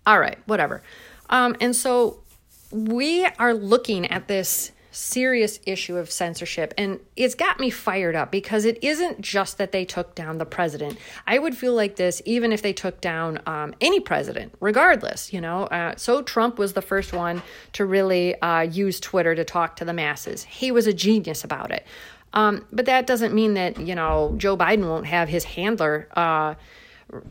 All 0.06 0.20
right, 0.20 0.38
whatever. 0.46 0.82
Um, 1.28 1.56
and 1.60 1.74
so 1.74 2.22
we 2.70 3.26
are 3.38 3.52
looking 3.52 4.06
at 4.06 4.28
this 4.28 4.70
serious 4.96 5.60
issue 5.66 5.96
of 5.96 6.10
censorship. 6.10 6.72
And 6.78 7.00
it's 7.16 7.34
got 7.34 7.60
me 7.60 7.68
fired 7.68 8.16
up 8.16 8.32
because 8.32 8.64
it 8.64 8.82
isn't 8.82 9.20
just 9.20 9.58
that 9.58 9.70
they 9.70 9.84
took 9.84 10.14
down 10.14 10.38
the 10.38 10.46
president. 10.46 10.96
I 11.26 11.38
would 11.38 11.56
feel 11.56 11.74
like 11.74 11.96
this 11.96 12.22
even 12.24 12.50
if 12.50 12.62
they 12.62 12.72
took 12.72 13.00
down 13.00 13.40
um, 13.46 13.74
any 13.80 14.00
president, 14.00 14.54
regardless, 14.58 15.32
you 15.32 15.40
know. 15.40 15.64
Uh, 15.64 15.94
so 15.96 16.22
Trump 16.22 16.58
was 16.58 16.72
the 16.72 16.82
first 16.82 17.12
one 17.12 17.42
to 17.74 17.84
really 17.84 18.40
uh, 18.40 18.62
use 18.62 18.98
Twitter 18.98 19.34
to 19.34 19.44
talk 19.44 19.76
to 19.76 19.84
the 19.84 19.92
masses. 19.92 20.44
He 20.44 20.70
was 20.72 20.86
a 20.86 20.92
genius 20.92 21.44
about 21.44 21.70
it. 21.70 21.86
Um, 22.32 22.66
but 22.72 22.86
that 22.86 23.06
doesn't 23.06 23.34
mean 23.34 23.54
that, 23.54 23.78
you 23.78 23.94
know, 23.94 24.34
Joe 24.36 24.56
Biden 24.56 24.88
won't 24.88 25.06
have 25.06 25.28
his 25.28 25.44
handler. 25.44 26.08
Uh, 26.16 26.54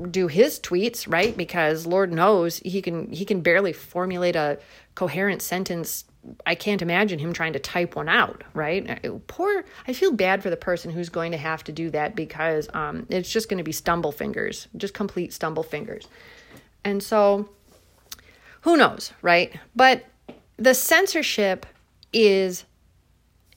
do 0.10 0.28
his 0.28 0.60
tweets, 0.60 1.12
right? 1.12 1.36
Because 1.36 1.86
Lord 1.86 2.12
knows 2.12 2.60
he 2.60 2.82
can 2.82 3.12
he 3.12 3.26
can 3.26 3.42
barely 3.42 3.74
formulate 3.74 4.36
a 4.36 4.58
coherent 4.96 5.42
sentence. 5.42 6.06
I 6.46 6.56
can't 6.56 6.82
imagine 6.82 7.20
him 7.20 7.34
trying 7.34 7.54
to 7.54 7.60
type 7.60 7.96
one 7.96 8.10
out, 8.10 8.44
right? 8.54 9.00
Poor, 9.28 9.66
I 9.88 9.94
feel 9.94 10.12
bad 10.12 10.42
for 10.42 10.50
the 10.50 10.58
person 10.58 10.92
who's 10.92 11.10
going 11.10 11.32
to 11.32 11.38
have 11.38 11.64
to 11.66 11.72
do 11.72 11.90
that 11.92 12.16
because 12.16 12.68
um, 12.74 13.06
it's 13.10 13.32
just 13.32 13.50
going 13.50 13.58
to 13.58 13.64
be 13.64 13.72
stumble 13.72 14.12
fingers, 14.12 14.68
just 14.78 14.94
complete 14.94 15.34
stumble 15.34 15.64
fingers. 15.64 16.08
And 16.84 17.02
so, 17.02 17.50
who 18.62 18.78
knows, 18.78 19.14
right? 19.22 19.58
But 19.76 20.06
the 20.58 20.74
censorship 20.74 21.66
is 22.14 22.66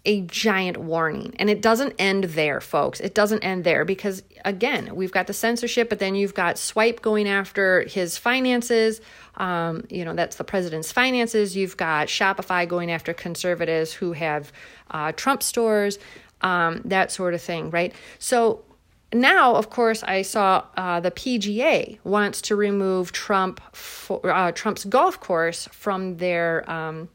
a 0.04 0.22
giant 0.22 0.78
warning. 0.78 1.34
And 1.38 1.50
it 1.50 1.60
doesn't 1.60 1.94
end 1.98 2.24
there, 2.24 2.60
folks. 2.60 3.00
It 3.00 3.14
doesn't 3.14 3.42
end 3.44 3.64
there 3.64 3.84
because, 3.84 4.22
again, 4.44 4.94
we've 4.94 5.12
got 5.12 5.26
the 5.26 5.34
censorship, 5.34 5.88
but 5.88 5.98
then 5.98 6.14
you've 6.14 6.34
got 6.34 6.56
Stripe 6.56 7.02
going 7.02 7.28
after 7.28 7.82
his 7.82 8.16
finances. 8.16 9.00
Um, 9.36 9.84
you 9.90 10.04
know, 10.04 10.14
that's 10.14 10.36
the 10.36 10.44
president's 10.44 10.92
finances. 10.92 11.56
You've 11.56 11.76
got 11.76 12.08
Shopify 12.08 12.66
going 12.66 12.90
after 12.90 13.12
conservatives 13.12 13.92
who 13.92 14.12
have 14.12 14.52
uh, 14.90 15.12
Trump 15.12 15.42
stores, 15.42 15.98
um, 16.40 16.80
that 16.84 17.10
sort 17.10 17.34
of 17.34 17.42
thing, 17.42 17.70
right? 17.70 17.94
So 18.18 18.64
now, 19.12 19.56
of 19.56 19.70
course, 19.70 20.02
I 20.02 20.22
saw 20.22 20.64
uh, 20.76 21.00
the 21.00 21.10
PGA 21.10 21.98
wants 22.04 22.42
to 22.42 22.56
remove 22.56 23.12
Trump 23.12 23.60
for, 23.74 24.30
uh, 24.30 24.52
Trump's 24.52 24.84
golf 24.84 25.18
course 25.20 25.68
from 25.72 26.18
their. 26.18 26.68
Um, 26.70 27.08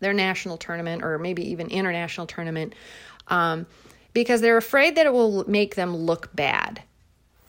their 0.00 0.12
national 0.12 0.56
tournament 0.56 1.02
or 1.02 1.18
maybe 1.18 1.50
even 1.50 1.68
international 1.68 2.26
tournament 2.26 2.74
um, 3.28 3.66
because 4.12 4.40
they're 4.40 4.56
afraid 4.56 4.96
that 4.96 5.06
it 5.06 5.12
will 5.12 5.48
make 5.48 5.74
them 5.74 5.94
look 5.96 6.34
bad. 6.34 6.82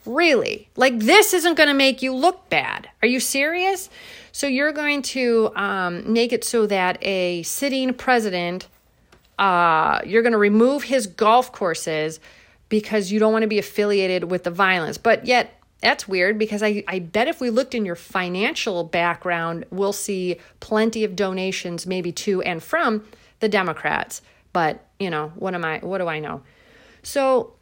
Really? 0.06 0.68
Like, 0.76 0.98
this 0.98 1.34
isn't 1.34 1.56
going 1.56 1.68
to 1.68 1.74
make 1.74 2.00
you 2.00 2.14
look 2.14 2.48
bad. 2.48 2.88
Are 3.02 3.08
you 3.08 3.20
serious? 3.20 3.90
So, 4.32 4.46
you're 4.46 4.72
going 4.72 5.02
to 5.02 5.50
um, 5.54 6.10
make 6.12 6.32
it 6.32 6.44
so 6.44 6.66
that 6.66 6.98
a 7.02 7.42
sitting 7.42 7.92
president, 7.92 8.68
uh, 9.38 10.00
you're 10.06 10.22
going 10.22 10.32
to 10.32 10.38
remove 10.38 10.84
his 10.84 11.06
golf 11.06 11.52
courses 11.52 12.20
because 12.68 13.12
you 13.12 13.18
don't 13.18 13.32
want 13.32 13.42
to 13.42 13.48
be 13.48 13.58
affiliated 13.58 14.24
with 14.24 14.44
the 14.44 14.50
violence. 14.50 14.98
But 14.98 15.26
yet, 15.26 15.57
that's 15.80 16.08
weird 16.08 16.38
because 16.38 16.62
I, 16.62 16.82
I 16.88 16.98
bet 16.98 17.28
if 17.28 17.40
we 17.40 17.50
looked 17.50 17.74
in 17.74 17.84
your 17.84 17.94
financial 17.94 18.84
background, 18.84 19.64
we'll 19.70 19.92
see 19.92 20.38
plenty 20.60 21.04
of 21.04 21.14
donations, 21.14 21.86
maybe 21.86 22.10
to 22.12 22.42
and 22.42 22.62
from 22.62 23.04
the 23.40 23.48
Democrats. 23.48 24.22
But, 24.52 24.84
you 24.98 25.10
know, 25.10 25.32
what 25.36 25.54
am 25.54 25.64
I 25.64 25.78
what 25.78 25.98
do 25.98 26.08
I 26.08 26.18
know? 26.18 26.42
So 27.02 27.52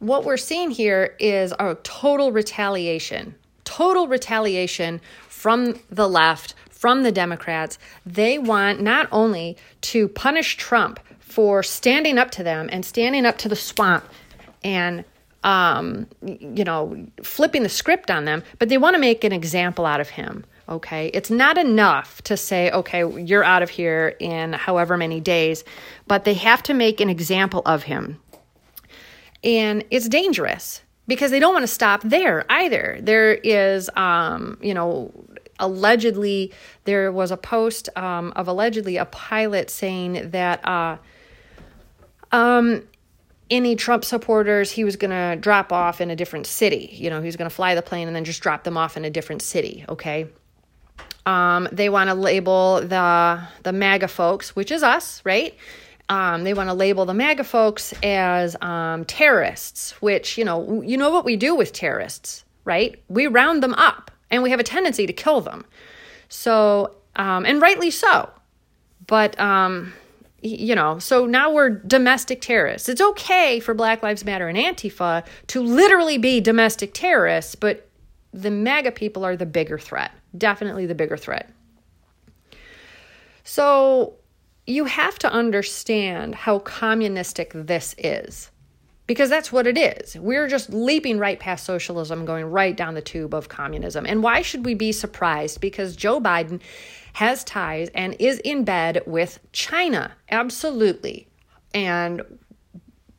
what 0.00 0.24
we're 0.24 0.36
seeing 0.36 0.72
here 0.72 1.14
is 1.20 1.54
a 1.58 1.76
total 1.84 2.32
retaliation. 2.32 3.36
Total 3.64 4.08
retaliation 4.08 5.00
from 5.28 5.80
the 5.90 6.08
left, 6.08 6.54
from 6.70 7.04
the 7.04 7.12
Democrats. 7.12 7.78
They 8.04 8.36
want 8.38 8.80
not 8.80 9.06
only 9.12 9.56
to 9.82 10.08
punish 10.08 10.56
Trump 10.56 10.98
for 11.20 11.62
standing 11.62 12.18
up 12.18 12.32
to 12.32 12.42
them 12.42 12.68
and 12.72 12.84
standing 12.84 13.24
up 13.24 13.38
to 13.38 13.48
the 13.48 13.56
swamp 13.56 14.04
and 14.64 15.04
um, 15.44 16.06
you 16.22 16.64
know, 16.64 17.06
flipping 17.22 17.62
the 17.62 17.68
script 17.68 18.10
on 18.10 18.24
them, 18.24 18.42
but 18.58 18.68
they 18.68 18.78
want 18.78 18.94
to 18.94 19.00
make 19.00 19.24
an 19.24 19.32
example 19.32 19.86
out 19.86 20.00
of 20.00 20.10
him. 20.10 20.44
Okay. 20.68 21.08
It's 21.08 21.30
not 21.30 21.58
enough 21.58 22.22
to 22.22 22.36
say, 22.36 22.70
okay, 22.70 23.04
you're 23.20 23.44
out 23.44 23.62
of 23.62 23.70
here 23.70 24.14
in 24.20 24.52
however 24.52 24.96
many 24.96 25.20
days, 25.20 25.64
but 26.06 26.24
they 26.24 26.34
have 26.34 26.62
to 26.64 26.74
make 26.74 27.00
an 27.00 27.10
example 27.10 27.62
of 27.66 27.82
him. 27.82 28.20
And 29.44 29.84
it's 29.90 30.08
dangerous 30.08 30.82
because 31.08 31.32
they 31.32 31.40
don't 31.40 31.52
want 31.52 31.64
to 31.64 31.68
stop 31.68 32.02
there 32.02 32.44
either. 32.48 32.98
There 33.02 33.34
is, 33.34 33.90
um, 33.96 34.56
you 34.62 34.72
know, 34.72 35.12
allegedly, 35.58 36.52
there 36.84 37.10
was 37.10 37.32
a 37.32 37.36
post 37.36 37.88
um, 37.96 38.32
of 38.36 38.46
allegedly 38.46 38.96
a 38.96 39.04
pilot 39.06 39.68
saying 39.68 40.30
that, 40.30 40.66
uh, 40.66 40.96
um, 42.30 42.84
any 43.52 43.76
Trump 43.76 44.02
supporters 44.04 44.70
he 44.70 44.82
was 44.82 44.96
going 44.96 45.10
to 45.10 45.36
drop 45.38 45.72
off 45.72 46.00
in 46.00 46.10
a 46.10 46.16
different 46.16 46.46
city. 46.46 46.88
You 46.92 47.10
know, 47.10 47.20
he 47.20 47.26
was 47.26 47.36
going 47.36 47.48
to 47.48 47.54
fly 47.54 47.74
the 47.74 47.82
plane 47.82 48.08
and 48.08 48.16
then 48.16 48.24
just 48.24 48.40
drop 48.40 48.64
them 48.64 48.78
off 48.78 48.96
in 48.96 49.04
a 49.04 49.10
different 49.10 49.42
city, 49.42 49.84
okay? 49.90 50.26
Um, 51.26 51.68
they 51.70 51.90
want 51.90 52.08
to 52.08 52.14
label 52.14 52.80
the 52.80 53.40
the 53.62 53.72
MAGA 53.72 54.08
folks, 54.08 54.56
which 54.56 54.72
is 54.72 54.82
us, 54.82 55.22
right? 55.24 55.54
Um, 56.08 56.42
they 56.42 56.54
want 56.54 56.68
to 56.68 56.74
label 56.74 57.04
the 57.04 57.14
MAGA 57.14 57.44
folks 57.44 57.94
as 58.02 58.56
um, 58.60 59.04
terrorists, 59.04 59.92
which 60.02 60.36
you 60.36 60.44
know 60.44 60.82
you 60.82 60.96
know 60.96 61.10
what 61.10 61.24
we 61.24 61.36
do 61.36 61.54
with 61.54 61.72
terrorists, 61.72 62.44
right? 62.64 63.00
We 63.08 63.28
round 63.28 63.62
them 63.62 63.74
up, 63.74 64.10
and 64.30 64.42
we 64.42 64.50
have 64.50 64.58
a 64.58 64.64
tendency 64.64 65.06
to 65.06 65.12
kill 65.12 65.42
them. 65.42 65.64
So, 66.28 66.96
um, 67.14 67.46
and 67.46 67.60
rightly 67.62 67.90
so. 67.90 68.30
But 69.06 69.38
um, 69.38 69.92
you 70.42 70.74
know, 70.74 70.98
so 70.98 71.24
now 71.26 71.52
we're 71.52 71.70
domestic 71.70 72.40
terrorists. 72.40 72.88
It's 72.88 73.00
okay 73.00 73.60
for 73.60 73.74
Black 73.74 74.02
Lives 74.02 74.24
Matter 74.24 74.48
and 74.48 74.58
Antifa 74.58 75.24
to 75.48 75.62
literally 75.62 76.18
be 76.18 76.40
domestic 76.40 76.92
terrorists, 76.92 77.54
but 77.54 77.88
the 78.32 78.50
MAGA 78.50 78.92
people 78.92 79.24
are 79.24 79.36
the 79.36 79.46
bigger 79.46 79.78
threat, 79.78 80.10
definitely 80.36 80.86
the 80.86 80.94
bigger 80.94 81.16
threat. 81.16 81.50
So 83.44 84.14
you 84.66 84.84
have 84.84 85.18
to 85.20 85.32
understand 85.32 86.34
how 86.34 86.60
communistic 86.60 87.52
this 87.54 87.94
is 87.98 88.50
because 89.06 89.28
that's 89.28 89.52
what 89.52 89.66
it 89.66 89.76
is. 89.76 90.16
We're 90.16 90.48
just 90.48 90.70
leaping 90.70 91.18
right 91.18 91.38
past 91.38 91.64
socialism, 91.64 92.24
going 92.24 92.46
right 92.46 92.76
down 92.76 92.94
the 92.94 93.02
tube 93.02 93.34
of 93.34 93.48
communism. 93.48 94.06
And 94.06 94.22
why 94.22 94.42
should 94.42 94.64
we 94.64 94.74
be 94.74 94.92
surprised? 94.92 95.60
Because 95.60 95.96
Joe 95.96 96.20
Biden 96.20 96.60
has 97.14 97.44
ties 97.44 97.88
and 97.94 98.16
is 98.18 98.38
in 98.38 98.64
bed 98.64 99.02
with 99.06 99.38
China. 99.52 100.12
Absolutely. 100.30 101.26
And 101.74 102.22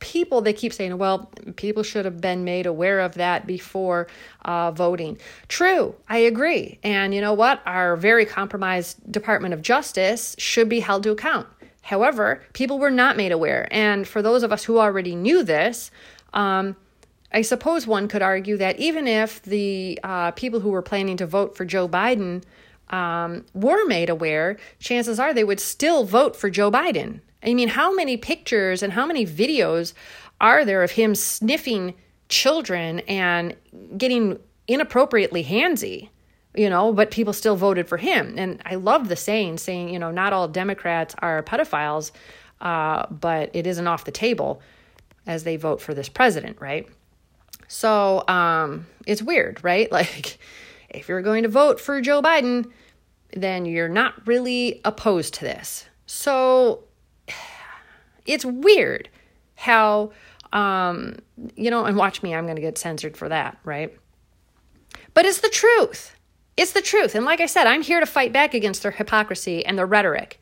people 0.04 0.42
they 0.42 0.52
keep 0.52 0.70
saying 0.70 0.98
well 0.98 1.30
people 1.56 1.82
should 1.82 2.04
have 2.04 2.20
been 2.20 2.44
made 2.44 2.66
aware 2.66 3.00
of 3.00 3.14
that 3.14 3.46
before 3.46 4.06
uh, 4.44 4.70
voting 4.70 5.16
true 5.48 5.94
i 6.08 6.18
agree 6.18 6.78
and 6.82 7.14
you 7.14 7.22
know 7.22 7.32
what 7.32 7.62
our 7.64 7.96
very 7.96 8.26
compromised 8.26 9.00
department 9.10 9.54
of 9.54 9.62
justice 9.62 10.36
should 10.38 10.68
be 10.68 10.80
held 10.80 11.02
to 11.02 11.10
account 11.10 11.46
however 11.84 12.42
people 12.52 12.78
were 12.78 12.90
not 12.90 13.16
made 13.16 13.32
aware 13.32 13.68
and 13.70 14.06
for 14.06 14.22
those 14.22 14.42
of 14.42 14.52
us 14.52 14.64
who 14.64 14.78
already 14.78 15.14
knew 15.14 15.42
this 15.42 15.90
um, 16.32 16.76
I 17.34 17.42
suppose 17.42 17.84
one 17.84 18.06
could 18.06 18.22
argue 18.22 18.56
that 18.58 18.78
even 18.78 19.08
if 19.08 19.42
the 19.42 19.98
uh, 20.04 20.30
people 20.30 20.60
who 20.60 20.70
were 20.70 20.82
planning 20.82 21.16
to 21.16 21.26
vote 21.26 21.56
for 21.56 21.64
Joe 21.64 21.88
Biden 21.88 22.44
um, 22.90 23.44
were 23.54 23.84
made 23.86 24.08
aware, 24.08 24.56
chances 24.78 25.18
are 25.18 25.34
they 25.34 25.42
would 25.42 25.58
still 25.58 26.04
vote 26.04 26.36
for 26.36 26.48
Joe 26.48 26.70
Biden. 26.70 27.20
I 27.42 27.52
mean, 27.52 27.68
how 27.68 27.92
many 27.92 28.16
pictures 28.16 28.84
and 28.84 28.92
how 28.92 29.04
many 29.04 29.26
videos 29.26 29.94
are 30.40 30.64
there 30.64 30.84
of 30.84 30.92
him 30.92 31.16
sniffing 31.16 31.94
children 32.28 33.00
and 33.00 33.56
getting 33.98 34.38
inappropriately 34.68 35.42
handsy? 35.42 36.10
You 36.54 36.70
know, 36.70 36.92
but 36.92 37.10
people 37.10 37.32
still 37.32 37.56
voted 37.56 37.88
for 37.88 37.96
him. 37.96 38.34
And 38.36 38.62
I 38.64 38.76
love 38.76 39.08
the 39.08 39.16
saying, 39.16 39.58
saying, 39.58 39.88
you 39.88 39.98
know, 39.98 40.12
not 40.12 40.32
all 40.32 40.46
Democrats 40.46 41.14
are 41.18 41.42
pedophiles, 41.42 42.12
uh, 42.60 43.06
but 43.10 43.50
it 43.54 43.66
isn't 43.66 43.86
off 43.88 44.04
the 44.04 44.12
table 44.12 44.62
as 45.26 45.44
they 45.44 45.56
vote 45.56 45.80
for 45.80 45.94
this 45.94 46.08
president, 46.08 46.60
right? 46.60 46.88
So 47.66 48.26
um, 48.28 48.86
it's 49.06 49.22
weird, 49.22 49.62
right? 49.64 49.90
Like, 49.94 50.38
if 50.90 51.08
you're 51.08 51.22
going 51.22 51.42
to 51.42 51.48
vote 51.48 51.80
for 51.80 52.00
Joe 52.00 52.22
Biden, 52.22 52.70
then 53.36 53.66
you're 53.66 53.88
not 53.88 54.26
really 54.26 54.80
opposed 54.84 55.34
to 55.34 55.40
this. 55.40 55.86
So 56.06 56.84
it's 58.26 58.44
weird 58.44 59.08
how, 59.56 60.12
um, 60.52 61.16
you 61.56 61.70
know, 61.70 61.84
and 61.84 61.96
watch 61.96 62.22
me, 62.22 62.34
I'm 62.34 62.44
going 62.44 62.56
to 62.56 62.62
get 62.62 62.78
censored 62.78 63.16
for 63.16 63.28
that, 63.28 63.58
right? 63.64 63.96
But 65.14 65.24
it's 65.26 65.40
the 65.40 65.48
truth. 65.48 66.14
It's 66.56 66.72
the 66.72 66.82
truth. 66.82 67.14
And 67.14 67.24
like 67.24 67.40
I 67.40 67.46
said, 67.46 67.66
I'm 67.66 67.82
here 67.82 68.00
to 68.00 68.06
fight 68.06 68.32
back 68.32 68.54
against 68.54 68.82
their 68.82 68.92
hypocrisy 68.92 69.64
and 69.64 69.76
their 69.76 69.86
rhetoric. 69.86 70.40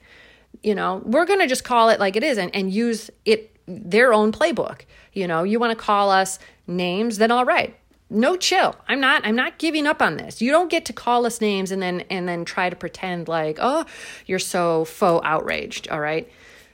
You 0.62 0.74
know, 0.74 1.02
we're 1.04 1.24
going 1.24 1.40
to 1.40 1.46
just 1.46 1.64
call 1.64 1.88
it 1.88 1.98
like 1.98 2.16
it 2.16 2.22
is 2.22 2.38
and, 2.38 2.54
and 2.54 2.72
use 2.72 3.10
it 3.24 3.56
their 3.66 4.12
own 4.12 4.32
playbook. 4.32 4.82
You 5.12 5.26
know, 5.26 5.42
you 5.44 5.58
want 5.58 5.76
to 5.76 5.82
call 5.82 6.10
us 6.10 6.38
names, 6.66 7.18
then 7.18 7.30
all 7.30 7.44
right 7.44 7.76
no 8.12 8.36
chill 8.36 8.76
i'm 8.88 9.00
not 9.00 9.24
i'm 9.26 9.34
not 9.34 9.58
giving 9.58 9.86
up 9.86 10.02
on 10.02 10.16
this 10.16 10.42
you 10.42 10.50
don't 10.50 10.70
get 10.70 10.84
to 10.84 10.92
call 10.92 11.24
us 11.24 11.40
names 11.40 11.70
and 11.72 11.80
then 11.80 12.00
and 12.10 12.28
then 12.28 12.44
try 12.44 12.68
to 12.68 12.76
pretend 12.76 13.26
like 13.26 13.58
oh 13.60 13.84
you're 14.26 14.38
so 14.38 14.84
faux 14.84 15.24
outraged 15.26 15.88
all 15.88 16.00
right 16.00 16.30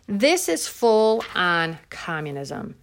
this 0.08 0.48
is 0.48 0.66
full 0.66 1.24
on 1.34 1.78
communism 1.90 2.74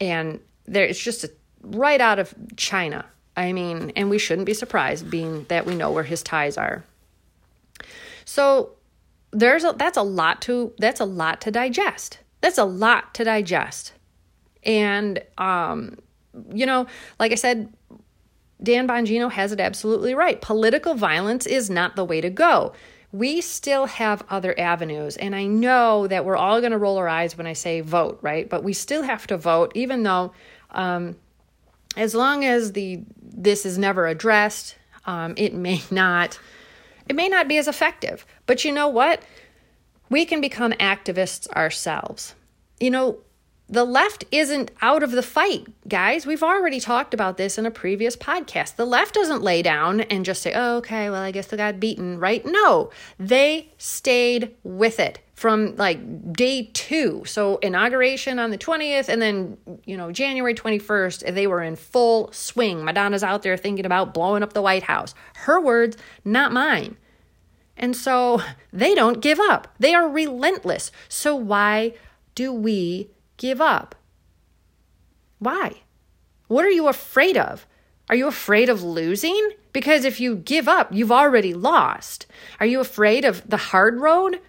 and 0.00 0.40
there 0.66 0.84
it's 0.84 1.02
just 1.02 1.24
a, 1.24 1.30
right 1.62 2.00
out 2.00 2.18
of 2.18 2.34
china 2.56 3.04
i 3.36 3.52
mean 3.52 3.92
and 3.96 4.10
we 4.10 4.18
shouldn't 4.18 4.46
be 4.46 4.54
surprised 4.54 5.10
being 5.10 5.44
that 5.48 5.66
we 5.66 5.74
know 5.74 5.90
where 5.90 6.04
his 6.04 6.22
ties 6.22 6.56
are 6.56 6.84
so 8.24 8.70
there's 9.32 9.64
a 9.64 9.74
that's 9.76 9.96
a 9.96 10.02
lot 10.02 10.40
to 10.42 10.72
that's 10.78 11.00
a 11.00 11.04
lot 11.04 11.40
to 11.40 11.50
digest 11.50 12.18
that's 12.40 12.58
a 12.58 12.64
lot 12.64 13.14
to 13.14 13.24
digest 13.24 13.92
and 14.64 15.22
um 15.38 15.96
you 16.52 16.66
know 16.66 16.86
like 17.18 17.32
i 17.32 17.36
said 17.36 17.72
Dan 18.62 18.86
Bongino 18.86 19.30
has 19.30 19.52
it 19.52 19.60
absolutely 19.60 20.14
right. 20.14 20.40
Political 20.40 20.94
violence 20.94 21.46
is 21.46 21.70
not 21.70 21.96
the 21.96 22.04
way 22.04 22.20
to 22.20 22.30
go. 22.30 22.72
We 23.12 23.40
still 23.40 23.86
have 23.86 24.22
other 24.28 24.58
avenues. 24.58 25.16
And 25.16 25.34
I 25.34 25.46
know 25.46 26.06
that 26.06 26.24
we're 26.24 26.36
all 26.36 26.60
going 26.60 26.72
to 26.72 26.78
roll 26.78 26.98
our 26.98 27.08
eyes 27.08 27.36
when 27.36 27.46
I 27.46 27.54
say 27.54 27.80
vote, 27.80 28.18
right? 28.22 28.48
But 28.48 28.62
we 28.62 28.72
still 28.72 29.02
have 29.02 29.26
to 29.28 29.36
vote, 29.36 29.72
even 29.74 30.02
though, 30.02 30.32
um, 30.70 31.16
as 31.96 32.14
long 32.14 32.44
as 32.44 32.72
the 32.72 33.02
this 33.22 33.64
is 33.64 33.78
never 33.78 34.06
addressed, 34.06 34.76
um, 35.06 35.34
it 35.36 35.54
may 35.54 35.82
not 35.90 36.38
it 37.08 37.16
may 37.16 37.28
not 37.28 37.48
be 37.48 37.58
as 37.58 37.68
effective. 37.68 38.24
But 38.46 38.64
you 38.64 38.72
know 38.72 38.88
what? 38.88 39.22
We 40.08 40.24
can 40.24 40.40
become 40.40 40.72
activists 40.72 41.48
ourselves. 41.50 42.34
You 42.78 42.90
know, 42.90 43.18
the 43.68 43.84
left 43.84 44.24
isn't 44.32 44.72
out 44.82 45.02
of 45.04 45.12
the 45.12 45.22
fight, 45.22 45.66
guys. 45.88 46.26
We've 46.26 46.42
already 46.42 46.80
talked 46.80 47.14
about 47.14 47.36
this 47.36 47.56
in 47.56 47.66
a 47.66 47.70
previous 47.70 48.16
podcast. 48.16 48.74
The 48.74 48.84
left 48.84 49.14
doesn't 49.14 49.42
lay 49.42 49.62
down 49.62 50.00
and 50.02 50.24
just 50.24 50.42
say, 50.42 50.52
oh, 50.54 50.78
okay, 50.78 51.08
well, 51.08 51.22
I 51.22 51.30
guess 51.30 51.46
they 51.46 51.56
got 51.56 51.78
beaten, 51.78 52.18
right? 52.18 52.44
No, 52.44 52.90
they 53.18 53.72
stayed 53.78 54.56
with 54.64 54.98
it 54.98 55.20
from 55.40 55.74
like 55.76 56.32
day 56.32 56.70
two. 56.72 57.22
So, 57.26 57.56
inauguration 57.58 58.38
on 58.38 58.50
the 58.50 58.58
20th, 58.58 59.08
and 59.08 59.20
then, 59.20 59.56
you 59.84 59.96
know, 59.96 60.12
January 60.12 60.54
21st, 60.54 61.34
they 61.34 61.46
were 61.46 61.62
in 61.62 61.76
full 61.76 62.30
swing. 62.32 62.84
Madonna's 62.84 63.24
out 63.24 63.42
there 63.42 63.56
thinking 63.56 63.86
about 63.86 64.14
blowing 64.14 64.42
up 64.42 64.52
the 64.52 64.62
White 64.62 64.84
House. 64.84 65.14
Her 65.34 65.60
words, 65.60 65.96
not 66.24 66.52
mine. 66.52 66.96
And 67.76 67.96
so 67.96 68.42
they 68.72 68.94
don't 68.94 69.20
give 69.20 69.40
up, 69.40 69.74
they 69.78 69.94
are 69.94 70.08
relentless. 70.08 70.92
So, 71.08 71.34
why 71.34 71.94
do 72.34 72.52
we? 72.52 73.10
give 73.40 73.60
up. 73.60 73.96
Why? 75.38 75.82
What 76.46 76.64
are 76.64 76.70
you 76.70 76.86
afraid 76.88 77.38
of? 77.38 77.66
Are 78.08 78.14
you 78.14 78.28
afraid 78.28 78.68
of 78.68 78.82
losing? 78.82 79.50
Because 79.72 80.04
if 80.04 80.20
you 80.20 80.36
give 80.36 80.68
up, 80.68 80.92
you've 80.92 81.10
already 81.10 81.54
lost. 81.54 82.26
Are 82.60 82.66
you 82.66 82.80
afraid 82.80 83.24
of 83.24 83.48
the 83.48 83.56
hard 83.56 83.98
road? 83.98 84.40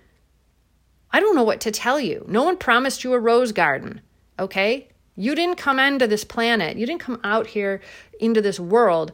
I 1.14 1.20
don't 1.20 1.36
know 1.36 1.44
what 1.44 1.60
to 1.62 1.72
tell 1.72 2.00
you. 2.00 2.26
No 2.28 2.44
one 2.44 2.58
promised 2.58 3.04
you 3.04 3.14
a 3.14 3.20
rose 3.20 3.52
garden, 3.52 4.02
okay? 4.40 4.88
You 5.16 5.36
didn't 5.36 5.58
come 5.58 5.80
into 5.80 6.08
this 6.08 6.24
planet, 6.24 6.78
you 6.78 6.86
didn't 6.86 7.02
come 7.02 7.20
out 7.24 7.48
here 7.48 7.82
into 8.20 8.42
this 8.42 8.60
world 8.60 9.12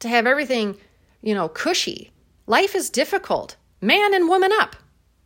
to 0.00 0.08
have 0.08 0.26
everything, 0.26 0.76
you 1.22 1.34
know, 1.34 1.48
cushy. 1.48 2.10
Life 2.46 2.74
is 2.74 2.90
difficult. 2.90 3.56
Man 3.80 4.14
and 4.14 4.28
woman 4.28 4.50
up. 4.52 4.76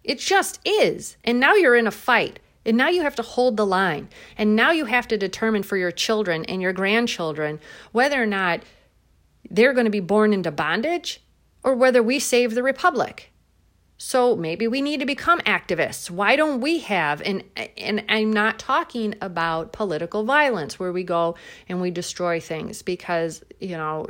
It 0.04 0.18
just 0.18 0.60
is. 0.64 1.16
And 1.24 1.38
now 1.38 1.54
you're 1.54 1.76
in 1.76 1.86
a 1.86 1.92
fight. 1.92 2.40
And 2.64 2.76
now 2.76 2.88
you 2.88 3.02
have 3.02 3.16
to 3.16 3.22
hold 3.22 3.56
the 3.56 3.66
line. 3.66 4.08
And 4.38 4.54
now 4.54 4.70
you 4.70 4.84
have 4.86 5.08
to 5.08 5.18
determine 5.18 5.62
for 5.62 5.76
your 5.76 5.90
children 5.90 6.44
and 6.46 6.62
your 6.62 6.72
grandchildren 6.72 7.60
whether 7.92 8.22
or 8.22 8.26
not 8.26 8.62
they're 9.50 9.72
going 9.72 9.84
to 9.84 9.90
be 9.90 10.00
born 10.00 10.32
into 10.32 10.50
bondage 10.50 11.22
or 11.64 11.74
whether 11.74 12.02
we 12.02 12.18
save 12.18 12.54
the 12.54 12.62
republic. 12.62 13.31
So 14.04 14.34
maybe 14.34 14.66
we 14.66 14.82
need 14.82 14.98
to 15.00 15.06
become 15.06 15.38
activists. 15.40 16.10
Why 16.10 16.34
don't 16.34 16.60
we 16.60 16.78
have 16.80 17.22
and 17.22 17.44
and 17.76 18.04
I'm 18.08 18.32
not 18.32 18.58
talking 18.58 19.14
about 19.20 19.72
political 19.72 20.24
violence 20.24 20.78
where 20.78 20.92
we 20.92 21.04
go 21.04 21.36
and 21.68 21.80
we 21.80 21.90
destroy 21.92 22.40
things 22.40 22.82
because, 22.82 23.44
you 23.60 23.76
know, 23.76 24.06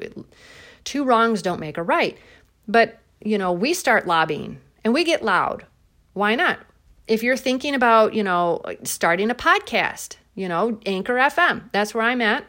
two 0.85 1.05
wrongs 1.05 1.43
don't 1.43 1.61
make 1.61 1.77
a 1.77 1.83
right. 1.83 2.17
But, 2.67 3.01
you 3.21 3.37
know, 3.37 3.53
we 3.53 3.75
start 3.75 4.07
lobbying 4.07 4.61
and 4.83 4.95
we 4.95 5.05
get 5.05 5.23
loud. 5.23 5.67
Why 6.15 6.37
not? 6.37 6.61
if 7.09 7.23
you're 7.23 7.37
thinking 7.37 7.75
about, 7.75 8.15
you 8.15 8.23
know, 8.23 8.63
starting 8.85 9.31
a 9.31 9.35
podcast, 9.35 10.17
you 10.35 10.49
know, 10.49 10.79
Anchor 10.87 11.15
FM, 11.15 11.71
that's 11.73 11.95
where 11.95 12.05
I'm 12.05 12.21
at. 12.21 12.45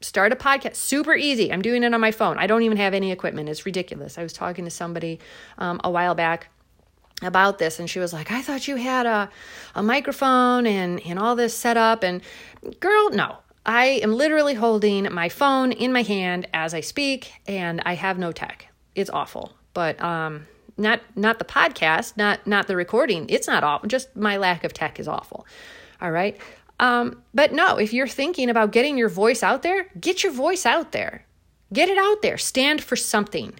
Start 0.00 0.32
a 0.32 0.36
podcast. 0.36 0.76
Super 0.76 1.14
easy. 1.14 1.52
I'm 1.52 1.62
doing 1.62 1.82
it 1.82 1.92
on 1.92 2.00
my 2.00 2.12
phone. 2.12 2.38
I 2.38 2.46
don't 2.46 2.62
even 2.62 2.76
have 2.76 2.94
any 2.94 3.10
equipment. 3.10 3.48
It's 3.48 3.66
ridiculous. 3.66 4.18
I 4.18 4.22
was 4.22 4.32
talking 4.32 4.64
to 4.64 4.70
somebody 4.70 5.18
um, 5.58 5.80
a 5.82 5.90
while 5.90 6.14
back 6.14 6.48
about 7.22 7.58
this 7.58 7.78
and 7.78 7.88
she 7.88 7.98
was 7.98 8.12
like 8.12 8.30
i 8.30 8.42
thought 8.42 8.68
you 8.68 8.76
had 8.76 9.06
a, 9.06 9.30
a 9.74 9.82
microphone 9.82 10.66
and, 10.66 11.00
and 11.06 11.18
all 11.18 11.34
this 11.34 11.56
set 11.56 11.76
up 11.76 12.02
and 12.02 12.20
girl 12.80 13.10
no 13.10 13.36
i 13.64 13.86
am 13.86 14.12
literally 14.12 14.54
holding 14.54 15.10
my 15.12 15.28
phone 15.28 15.72
in 15.72 15.92
my 15.92 16.02
hand 16.02 16.46
as 16.52 16.74
i 16.74 16.80
speak 16.80 17.32
and 17.46 17.80
i 17.86 17.94
have 17.94 18.18
no 18.18 18.32
tech 18.32 18.68
it's 18.94 19.10
awful 19.10 19.52
but 19.72 20.00
um 20.02 20.46
not 20.78 21.00
not 21.14 21.38
the 21.38 21.44
podcast, 21.44 22.16
not 22.16 22.46
not 22.46 22.66
the 22.66 22.76
recording. 22.76 23.26
It's 23.28 23.46
not 23.46 23.64
awful. 23.64 23.88
Just 23.88 24.14
my 24.16 24.36
lack 24.36 24.64
of 24.64 24.72
tech 24.72 25.00
is 25.00 25.08
awful. 25.08 25.46
All 26.00 26.10
right. 26.10 26.36
Um, 26.78 27.22
but 27.32 27.52
no, 27.52 27.78
if 27.78 27.94
you're 27.94 28.08
thinking 28.08 28.50
about 28.50 28.72
getting 28.72 28.98
your 28.98 29.08
voice 29.08 29.42
out 29.42 29.62
there, 29.62 29.88
get 29.98 30.22
your 30.22 30.32
voice 30.32 30.66
out 30.66 30.92
there. 30.92 31.24
Get 31.72 31.88
it 31.88 31.96
out 31.96 32.20
there. 32.20 32.36
Stand 32.36 32.84
for 32.84 32.96
something. 32.96 33.54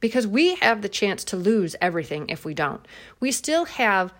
Because 0.00 0.26
we 0.26 0.56
have 0.56 0.82
the 0.82 0.88
chance 0.88 1.24
to 1.24 1.36
lose 1.36 1.74
everything 1.80 2.28
if 2.28 2.44
we 2.44 2.54
don't. 2.54 2.86
We 3.18 3.32
still 3.32 3.64
have 3.64 4.12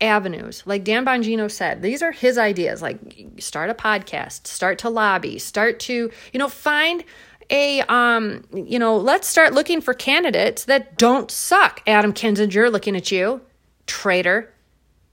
avenues. 0.00 0.62
Like 0.66 0.84
Dan 0.84 1.04
Bongino 1.04 1.50
said, 1.50 1.82
these 1.82 2.02
are 2.02 2.12
his 2.12 2.38
ideas. 2.38 2.82
Like 2.82 2.98
start 3.38 3.70
a 3.70 3.74
podcast, 3.74 4.46
start 4.46 4.78
to 4.80 4.90
lobby, 4.90 5.38
start 5.38 5.80
to, 5.80 6.10
you 6.32 6.38
know, 6.38 6.48
find 6.48 7.04
a 7.50 7.80
um 7.82 8.42
you 8.52 8.78
know 8.78 8.96
let's 8.96 9.28
start 9.28 9.52
looking 9.52 9.80
for 9.80 9.94
candidates 9.94 10.64
that 10.64 10.98
don't 10.98 11.30
suck 11.30 11.80
adam 11.86 12.12
kinzinger 12.12 12.70
looking 12.72 12.96
at 12.96 13.12
you 13.12 13.40
traitor 13.86 14.52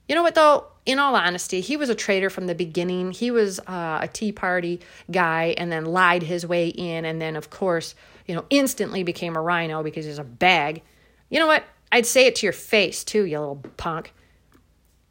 you 0.08 0.15
know 0.15 0.23
what 0.23 0.34
though 0.36 0.65
in 0.86 0.99
all 0.99 1.15
honesty 1.15 1.62
he 1.62 1.77
was 1.77 1.89
a 1.89 1.95
traitor 1.95 2.29
from 2.29 2.47
the 2.47 2.56
beginning 2.56 3.12
he 3.12 3.29
was 3.29 3.60
uh, 3.67 3.99
a 4.01 4.10
tea 4.12 4.32
party 4.32 4.79
guy 5.12 5.53
and 5.58 5.71
then 5.71 5.86
lied 5.86 6.23
his 6.23 6.45
way 6.45 6.69
in 6.69 7.06
and 7.06 7.21
then 7.21 7.36
of 7.36 7.49
course 7.49 7.93
you 8.27 8.36
know 8.36 8.45
instantly 8.49 9.03
became 9.03 9.36
a 9.36 9.41
RINO 9.41 9.83
because 9.83 10.05
he's 10.05 10.19
a 10.19 10.23
bag 10.23 10.81
you 11.29 11.39
know 11.39 11.47
what 11.47 11.63
i'd 11.91 12.05
say 12.05 12.25
it 12.25 12.36
to 12.36 12.45
your 12.45 12.53
face 12.53 13.03
too 13.03 13.25
you 13.25 13.39
little 13.39 13.63
punk 13.77 14.13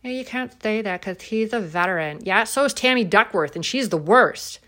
yeah, 0.03 0.11
you 0.11 0.25
can't 0.25 0.53
say 0.63 0.83
that 0.83 1.01
because 1.01 1.23
he's 1.23 1.53
a 1.53 1.61
veteran. 1.61 2.21
Yeah, 2.25 2.45
so 2.45 2.65
is 2.65 2.75
Tammy 2.75 3.05
Duckworth, 3.05 3.55
and 3.55 3.65
she's 3.65 3.89
the 3.89 3.97
worst. 3.97 4.59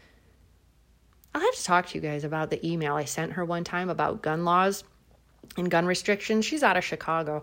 I'll 1.34 1.40
have 1.40 1.54
to 1.54 1.64
talk 1.64 1.86
to 1.86 1.94
you 1.96 2.00
guys 2.00 2.22
about 2.22 2.50
the 2.50 2.64
email 2.66 2.94
I 2.94 3.04
sent 3.04 3.32
her 3.32 3.44
one 3.44 3.64
time 3.64 3.90
about 3.90 4.22
gun 4.22 4.44
laws 4.44 4.84
and 5.56 5.68
gun 5.68 5.86
restrictions. 5.86 6.44
She's 6.44 6.62
out 6.62 6.76
of 6.76 6.84
Chicago. 6.84 7.42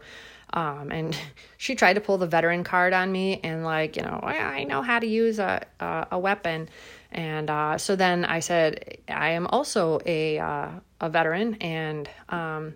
Um, 0.53 0.91
and 0.91 1.17
she 1.57 1.75
tried 1.75 1.93
to 1.93 2.01
pull 2.01 2.17
the 2.17 2.27
veteran 2.27 2.63
card 2.63 2.93
on 2.93 3.11
me 3.11 3.41
and 3.43 3.65
like, 3.65 3.97
you 3.97 4.03
know, 4.03 4.21
I 4.23 4.63
know 4.63 4.81
how 4.81 4.99
to 4.99 5.07
use 5.07 5.39
a, 5.39 5.65
a, 5.81 6.07
a 6.11 6.19
weapon. 6.19 6.69
And 7.11 7.49
uh, 7.49 7.77
so 7.77 7.97
then 7.97 8.23
I 8.23 8.39
said, 8.39 8.99
I 9.09 9.31
am 9.31 9.47
also 9.47 9.99
a, 10.05 10.39
uh, 10.39 10.69
a 11.01 11.09
veteran 11.09 11.55
and 11.55 12.09
um, 12.29 12.75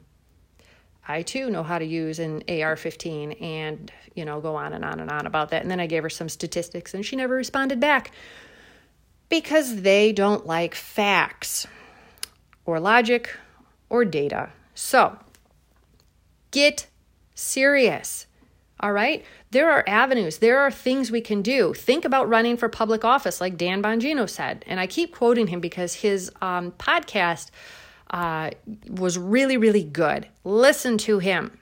I 1.07 1.21
too 1.21 1.49
know 1.49 1.63
how 1.63 1.77
to 1.77 1.85
use 1.85 2.19
an 2.19 2.43
AR 2.49 2.75
15 2.75 3.33
and, 3.33 3.91
you 4.15 4.25
know, 4.25 4.41
go 4.41 4.55
on 4.55 4.73
and 4.73 4.83
on 4.83 4.99
and 4.99 5.11
on 5.11 5.27
about 5.27 5.51
that. 5.51 5.61
And 5.61 5.69
then 5.69 5.79
I 5.79 5.85
gave 5.85 6.03
her 6.03 6.09
some 6.09 6.27
statistics 6.27 6.93
and 6.93 7.05
she 7.05 7.15
never 7.15 7.35
responded 7.35 7.79
back 7.79 8.11
because 9.29 9.81
they 9.81 10.11
don't 10.11 10.47
like 10.47 10.73
facts 10.73 11.67
or 12.65 12.79
logic 12.79 13.35
or 13.89 14.03
data. 14.03 14.49
So 14.73 15.17
get 16.49 16.87
serious. 17.35 18.25
All 18.79 18.91
right? 18.91 19.23
There 19.51 19.71
are 19.71 19.83
avenues, 19.87 20.39
there 20.39 20.59
are 20.59 20.71
things 20.71 21.11
we 21.11 21.21
can 21.21 21.41
do. 21.41 21.73
Think 21.73 22.03
about 22.03 22.27
running 22.27 22.57
for 22.57 22.67
public 22.67 23.05
office, 23.05 23.39
like 23.39 23.57
Dan 23.57 23.81
Bongino 23.81 24.29
said. 24.29 24.65
And 24.67 24.79
I 24.79 24.87
keep 24.87 25.15
quoting 25.15 25.47
him 25.47 25.61
because 25.61 25.93
his 25.93 26.31
um, 26.41 26.71
podcast 26.73 27.51
uh, 28.11 28.51
was 28.89 29.17
really, 29.17 29.57
really 29.57 29.83
good. 29.83 30.27
Listen 30.43 30.97
to 30.99 31.19
him. 31.19 31.57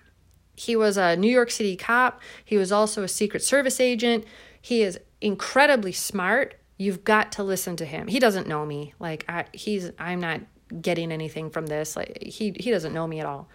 He 0.55 0.75
was 0.75 0.97
a 0.97 1.15
New 1.15 1.31
York 1.31 1.49
City 1.49 1.75
cop, 1.75 2.21
he 2.45 2.57
was 2.57 2.71
also 2.71 3.03
a 3.03 3.07
Secret 3.07 3.43
Service 3.43 3.79
agent. 3.79 4.25
He 4.61 4.81
is 4.81 4.99
incredibly 5.19 5.91
smart 5.91 6.55
You've 6.77 7.03
got 7.03 7.31
to 7.33 7.43
listen 7.43 7.75
to 7.77 7.85
him. 7.85 8.07
He 8.07 8.19
doesn't 8.19 8.47
know 8.47 8.65
me. 8.65 8.93
Like 8.99 9.25
I, 9.29 9.45
he's 9.53 9.91
I'm 9.99 10.19
not 10.19 10.41
getting 10.81 11.11
anything 11.11 11.49
from 11.49 11.67
this. 11.67 11.95
Like 11.95 12.17
he 12.21 12.55
he 12.59 12.71
doesn't 12.71 12.93
know 12.93 13.07
me 13.07 13.19
at 13.19 13.25
all. 13.25 13.47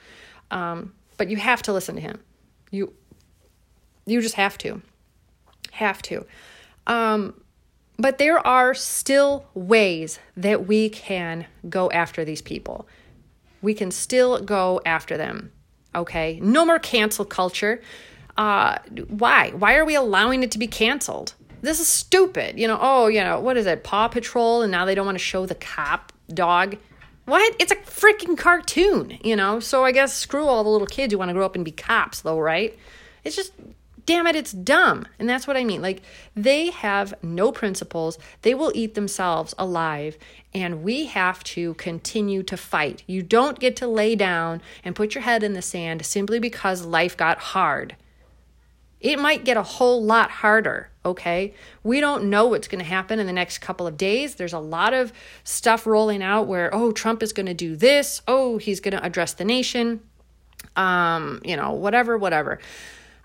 Um, 0.51 0.95
but 1.17 1.29
you 1.29 1.37
have 1.37 1.63
to 1.63 1.73
listen 1.73 1.97
to 1.97 2.01
him. 2.01 2.21
You 2.71 2.93
you 4.07 4.23
just 4.23 4.37
have 4.37 4.57
to. 4.59 4.81
Have 5.73 6.01
to. 6.03 6.25
Um, 6.87 7.43
but 7.99 8.19
there 8.19 8.45
are 8.47 8.75
still 8.75 9.45
ways 9.55 10.21
that 10.37 10.67
we 10.67 10.89
can 10.89 11.47
go 11.69 11.91
after 11.91 12.25
these 12.25 12.41
people. 12.41 12.87
We 13.61 13.75
can 13.75 13.91
still 13.91 14.41
go 14.41 14.81
after 14.87 15.17
them. 15.17 15.53
Okay? 15.95 16.39
No 16.41 16.65
more 16.65 16.79
cancel 16.79 17.25
culture. 17.25 17.83
Uh, 18.37 18.79
why? 19.09 19.51
Why 19.51 19.75
are 19.75 19.85
we 19.85 19.97
allowing 19.97 20.45
it 20.45 20.53
to 20.53 20.59
be 20.59 20.69
canceled? 20.69 21.35
This 21.61 21.81
is 21.81 21.89
stupid. 21.89 22.57
You 22.57 22.69
know, 22.69 22.79
oh, 22.81 23.09
you 23.09 23.21
know, 23.21 23.41
what 23.41 23.57
is 23.57 23.67
it? 23.67 23.83
Paw 23.83 24.07
Patrol, 24.07 24.63
and 24.63 24.71
now 24.71 24.85
they 24.85 24.95
don't 24.95 25.07
want 25.07 25.19
to 25.19 25.25
show 25.25 25.45
the 25.45 25.57
cop 25.57 26.13
dog. 26.33 26.77
What? 27.25 27.57
It's 27.59 27.73
a 27.73 27.77
freaking 27.77 28.39
cartoon, 28.39 29.19
you 29.25 29.35
know? 29.35 29.59
So 29.59 29.85
I 29.85 29.91
guess 29.91 30.15
screw 30.15 30.47
all 30.47 30.63
the 30.63 30.71
little 30.71 30.87
kids 30.87 31.13
who 31.13 31.19
want 31.19 31.31
to 31.31 31.35
grow 31.35 31.45
up 31.45 31.57
and 31.57 31.65
be 31.65 31.73
cops, 31.73 32.21
though, 32.21 32.39
right? 32.39 32.79
It's 33.25 33.35
just 33.35 33.53
damn 34.09 34.27
it, 34.27 34.35
it's 34.35 34.53
dumb. 34.53 35.07
And 35.19 35.29
that's 35.29 35.47
what 35.47 35.59
I 35.59 35.65
mean. 35.65 35.83
Like, 35.83 36.01
they 36.35 36.71
have 36.71 37.13
no 37.23 37.53
principles. 37.53 38.19
They 38.41 38.55
will 38.55 38.73
eat 38.75 38.95
themselves 38.95 39.55
alive. 39.59 40.17
And 40.55 40.83
we 40.83 41.05
have 41.05 41.45
to 41.45 41.75
continue 41.75 42.43
to 42.45 42.57
fight. 42.57 43.03
You 43.07 43.23
don't 43.23 43.61
get 43.61 43.77
to 43.77 43.87
lay 43.87 44.17
down 44.17 44.63
and 44.83 44.97
put 44.97 45.15
your 45.15 45.25
head 45.25 45.43
in 45.43 45.53
the 45.53 45.61
sand 45.61 46.07
simply 46.07 46.39
because 46.39 46.87
life 46.87 47.19
got 47.19 47.39
hard. 47.39 47.97
It 48.99 49.19
might 49.19 49.45
get 49.45 49.59
a 49.59 49.63
whole 49.63 50.03
lot 50.03 50.31
harder, 50.31 50.89
okay? 51.05 51.53
We 51.83 52.01
don't 52.01 52.31
know 52.31 52.47
what's 52.47 52.67
going 52.67 52.83
to 52.83 52.89
happen 52.89 53.19
in 53.19 53.27
the 53.27 53.33
next 53.35 53.59
couple 53.59 53.87
of 53.87 53.99
days. 53.99 54.37
There's 54.37 54.55
a 54.55 54.59
lot 54.59 54.95
of 54.95 55.13
stuff 55.45 55.87
rolling 55.87 56.23
out 56.23 56.47
where, 56.47 56.75
oh, 56.75 56.93
Trump 56.93 57.23
is 57.23 57.35
going 57.35 57.45
to 57.45 57.53
do 57.53 57.77
this. 57.77 58.23
Oh, 58.27 58.57
he's 58.57 58.81
going 58.81 58.97
to 58.97 59.05
address 59.05 59.35
the 59.35 59.45
nation. 59.45 60.01
Um, 60.77 61.43
you 61.45 61.57
know, 61.57 61.73
whatever, 61.73 62.17
whatever. 62.17 62.59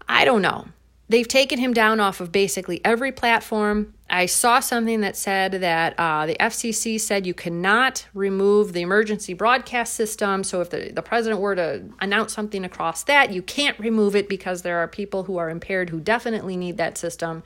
I 0.07 0.25
don't 0.25 0.41
know. 0.41 0.67
They've 1.09 1.27
taken 1.27 1.59
him 1.59 1.73
down 1.73 1.99
off 1.99 2.21
of 2.21 2.31
basically 2.31 2.81
every 2.83 3.11
platform. 3.11 3.93
I 4.09 4.25
saw 4.25 4.59
something 4.59 5.01
that 5.01 5.17
said 5.17 5.53
that 5.53 5.93
uh, 5.99 6.25
the 6.25 6.35
FCC 6.39 6.99
said 6.99 7.27
you 7.27 7.33
cannot 7.33 8.07
remove 8.13 8.73
the 8.73 8.81
emergency 8.81 9.33
broadcast 9.33 9.93
system. 9.93 10.43
So 10.43 10.61
if 10.61 10.69
the, 10.69 10.91
the 10.93 11.01
president 11.01 11.41
were 11.41 11.55
to 11.55 11.83
announce 11.99 12.33
something 12.33 12.63
across 12.63 13.03
that, 13.03 13.31
you 13.31 13.41
can't 13.41 13.77
remove 13.79 14.15
it 14.15 14.29
because 14.29 14.61
there 14.61 14.77
are 14.79 14.87
people 14.87 15.23
who 15.23 15.37
are 15.37 15.49
impaired 15.49 15.89
who 15.89 15.99
definitely 15.99 16.55
need 16.55 16.77
that 16.77 16.97
system. 16.97 17.43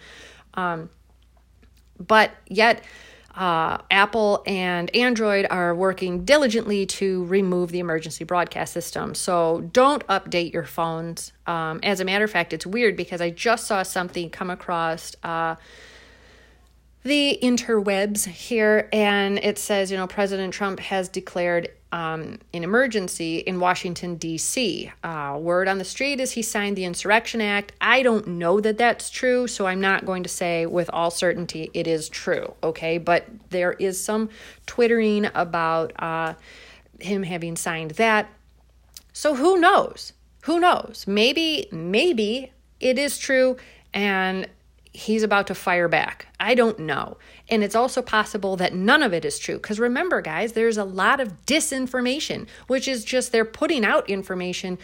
Um, 0.54 0.89
but 2.00 2.32
yet, 2.48 2.84
uh, 3.38 3.78
Apple 3.91 4.41
and 4.47 4.93
Android 4.95 5.45
are 5.50 5.76
working 5.76 6.26
diligently 6.26 6.88
to 6.88 7.23
remove 7.26 7.71
the 7.71 7.78
emergency 7.80 8.23
broadcast 8.23 8.73
system. 8.73 9.13
So 9.13 9.69
don't 9.71 10.06
update 10.08 10.54
your 10.54 10.65
phones. 10.65 11.32
Um, 11.45 11.80
as 11.84 12.00
a 12.00 12.06
matter 12.06 12.26
of 12.26 12.32
fact, 12.32 12.52
it's 12.52 12.65
weird 12.65 12.97
because 12.97 13.21
I 13.21 13.30
just 13.30 13.67
saw 13.67 13.84
something 13.84 14.32
come 14.32 14.50
across. 14.50 15.15
Uh, 15.21 15.56
the 17.08 17.39
interwebs 17.41 18.26
here, 18.26 18.89
and 18.93 19.39
it 19.39 19.58
says, 19.58 19.89
you 19.89 19.98
know, 19.98 20.08
President 20.08 20.54
Trump 20.54 20.80
has 20.80 21.10
declared 21.10 21.70
um, 21.91 22.39
an 22.54 22.63
emergency 22.63 23.38
in 23.38 23.60
Washington, 23.60 24.15
D.C. 24.15 24.91
Uh, 25.04 25.38
word 25.39 25.67
on 25.67 25.78
the 25.78 25.86
street 25.86 26.20
is 26.20 26.34
he 26.34 26.41
signed 26.41 26.76
the 26.76 26.84
Insurrection 26.84 27.39
Act. 27.39 27.72
I 27.80 28.04
don't 28.04 28.28
know 28.28 28.60
that 28.60 28.78
that's 28.78 29.10
true, 29.10 29.48
so 29.48 29.67
I'm 29.67 29.80
not 29.80 30.06
going 30.06 30.24
to 30.24 30.30
say 30.30 30.65
with 30.65 30.89
all 30.91 31.10
certainty 31.10 31.72
it 31.74 31.88
is 31.88 32.10
true, 32.10 32.54
okay? 32.62 32.98
But 32.98 33.26
there 33.50 33.74
is 33.74 34.04
some 34.04 34.30
twittering 34.65 35.30
about 35.34 35.93
uh, 35.98 36.34
him 37.00 37.24
having 37.24 37.56
signed 37.56 37.91
that. 37.91 38.30
So 39.13 39.36
who 39.36 39.58
knows? 39.58 40.12
Who 40.43 40.60
knows? 40.60 41.06
Maybe, 41.08 41.67
maybe 41.72 42.52
it 42.80 43.00
is 43.00 43.17
true 43.17 43.58
and 43.93 44.48
he's 44.98 45.22
about 45.22 45.46
to 45.46 45.54
fire 45.54 45.88
back. 45.88 46.26
I 46.40 46.56
don't 46.56 46.80
know. 46.80 47.18
And 47.50 47.64
it's 47.64 47.76
also 47.76 48.02
possible 48.02 48.56
that 48.56 48.74
none 48.74 49.04
of 49.04 49.14
it 49.14 49.26
is 49.26 49.38
true. 49.38 49.58
Because 49.58 49.80
remember, 49.80 50.22
guys, 50.22 50.54
there's 50.54 50.78
a 50.78 50.84
lot 50.84 51.20
of 51.20 51.46
disinformation, 51.46 52.48
which 52.66 52.88
is 52.88 53.06
just 53.06 53.32
they're 53.32 53.46
putting 53.46 53.86
out 53.86 54.10
information 54.10 54.80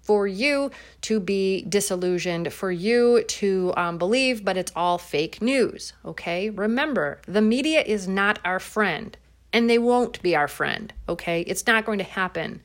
for 0.00 0.26
you 0.26 0.70
to 1.02 1.20
be 1.20 1.66
disillusioned, 1.68 2.50
for 2.50 2.72
you 2.72 3.22
to 3.24 3.74
um, 3.76 3.98
believe, 3.98 4.42
but 4.42 4.56
it's 4.56 4.72
all 4.74 4.96
fake 4.96 5.42
news. 5.42 5.92
Okay? 6.02 6.48
Remember, 6.48 7.20
the 7.26 7.42
media 7.42 7.82
is 7.82 8.08
not 8.08 8.38
our 8.46 8.58
friend, 8.58 9.18
and 9.52 9.68
they 9.68 9.78
won't 9.78 10.22
be 10.22 10.34
our 10.34 10.48
friend. 10.48 10.94
Okay? 11.10 11.42
It's 11.42 11.66
not 11.66 11.84
going 11.84 11.98
to 11.98 12.04
happen. 12.04 12.62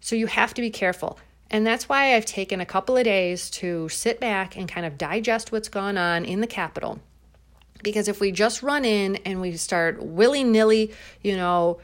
So 0.00 0.16
you 0.16 0.26
have 0.26 0.54
to 0.54 0.62
be 0.62 0.70
careful. 0.70 1.18
And 1.52 1.66
that's 1.66 1.86
why 1.86 2.16
I've 2.16 2.24
taken 2.24 2.62
a 2.62 2.66
couple 2.66 2.96
of 2.96 3.04
days 3.04 3.50
to 3.50 3.86
sit 3.90 4.18
back 4.18 4.56
and 4.56 4.66
kind 4.66 4.86
of 4.86 4.96
digest 4.96 5.52
what's 5.52 5.68
gone 5.68 5.98
on 5.98 6.24
in 6.24 6.40
the 6.40 6.46
Capitol. 6.46 6.98
Because 7.82 8.08
if 8.08 8.20
we 8.20 8.32
just 8.32 8.62
run 8.62 8.86
in 8.86 9.16
and 9.16 9.40
we 9.40 9.54
start 9.58 10.02
willy 10.02 10.44
nilly, 10.44 10.94
you 11.20 11.36
know, 11.36 11.78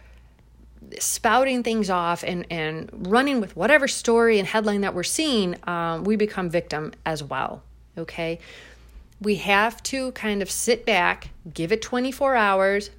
spouting 0.99 1.63
things 1.63 1.91
off 1.91 2.25
and, 2.25 2.47
and 2.51 2.89
running 3.09 3.43
with 3.43 3.57
whatever 3.57 3.87
story 3.87 4.39
and 4.39 4.49
headline 4.49 4.81
that 4.81 4.95
we're 4.95 5.03
seeing, 5.03 5.55
um, 5.69 6.05
we 6.05 6.17
become 6.17 6.49
victim 6.49 6.93
as 7.05 7.23
well. 7.23 7.63
Okay. 7.99 8.39
We 9.21 9.35
have 9.37 9.83
to 9.85 10.13
kind 10.13 10.41
of 10.41 10.51
sit 10.51 10.87
back, 10.87 11.31
give 11.53 11.73
it 11.73 11.83
24 11.83 12.37
hours, 12.37 12.91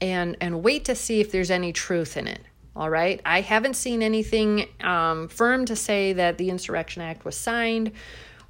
and, 0.00 0.36
and 0.40 0.64
wait 0.64 0.84
to 0.86 0.96
see 0.96 1.20
if 1.20 1.30
there's 1.30 1.50
any 1.50 1.72
truth 1.72 2.16
in 2.16 2.26
it. 2.26 2.40
All 2.78 2.88
right. 2.88 3.20
I 3.26 3.40
haven't 3.40 3.74
seen 3.74 4.04
anything 4.04 4.68
um, 4.80 5.26
firm 5.26 5.64
to 5.64 5.74
say 5.74 6.12
that 6.12 6.38
the 6.38 6.48
Insurrection 6.48 7.02
Act 7.02 7.24
was 7.24 7.36
signed. 7.36 7.90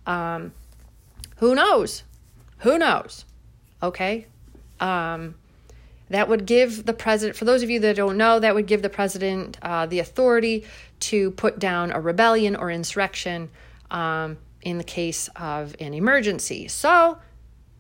Um, 0.07 0.53
who 1.37 1.55
knows? 1.55 2.03
Who 2.59 2.77
knows? 2.77 3.25
Okay. 3.83 4.27
Um, 4.81 5.35
that 6.11 6.29
would 6.29 6.45
give 6.45 6.85
the 6.85 6.93
president, 6.93 7.39
for 7.39 7.47
those 7.47 7.63
of 7.63 7.71
you 7.71 7.81
that 7.81 7.97
don't 7.97 8.19
know, 8.19 8.39
that 8.39 8.55
would 8.55 8.67
give 8.67 8.83
the 8.83 8.91
president 8.91 9.57
uh, 9.63 9.87
the 9.87 10.01
authority 10.01 10.67
to 11.01 11.31
put 11.31 11.59
down 11.59 11.91
a 11.91 11.99
rebellion 11.99 12.55
or 12.55 12.71
insurrection 12.71 13.49
um, 13.91 14.37
in 14.61 14.77
the 14.77 14.85
case 14.85 15.31
of 15.37 15.75
an 15.81 15.95
emergency. 15.95 16.69
So, 16.69 17.17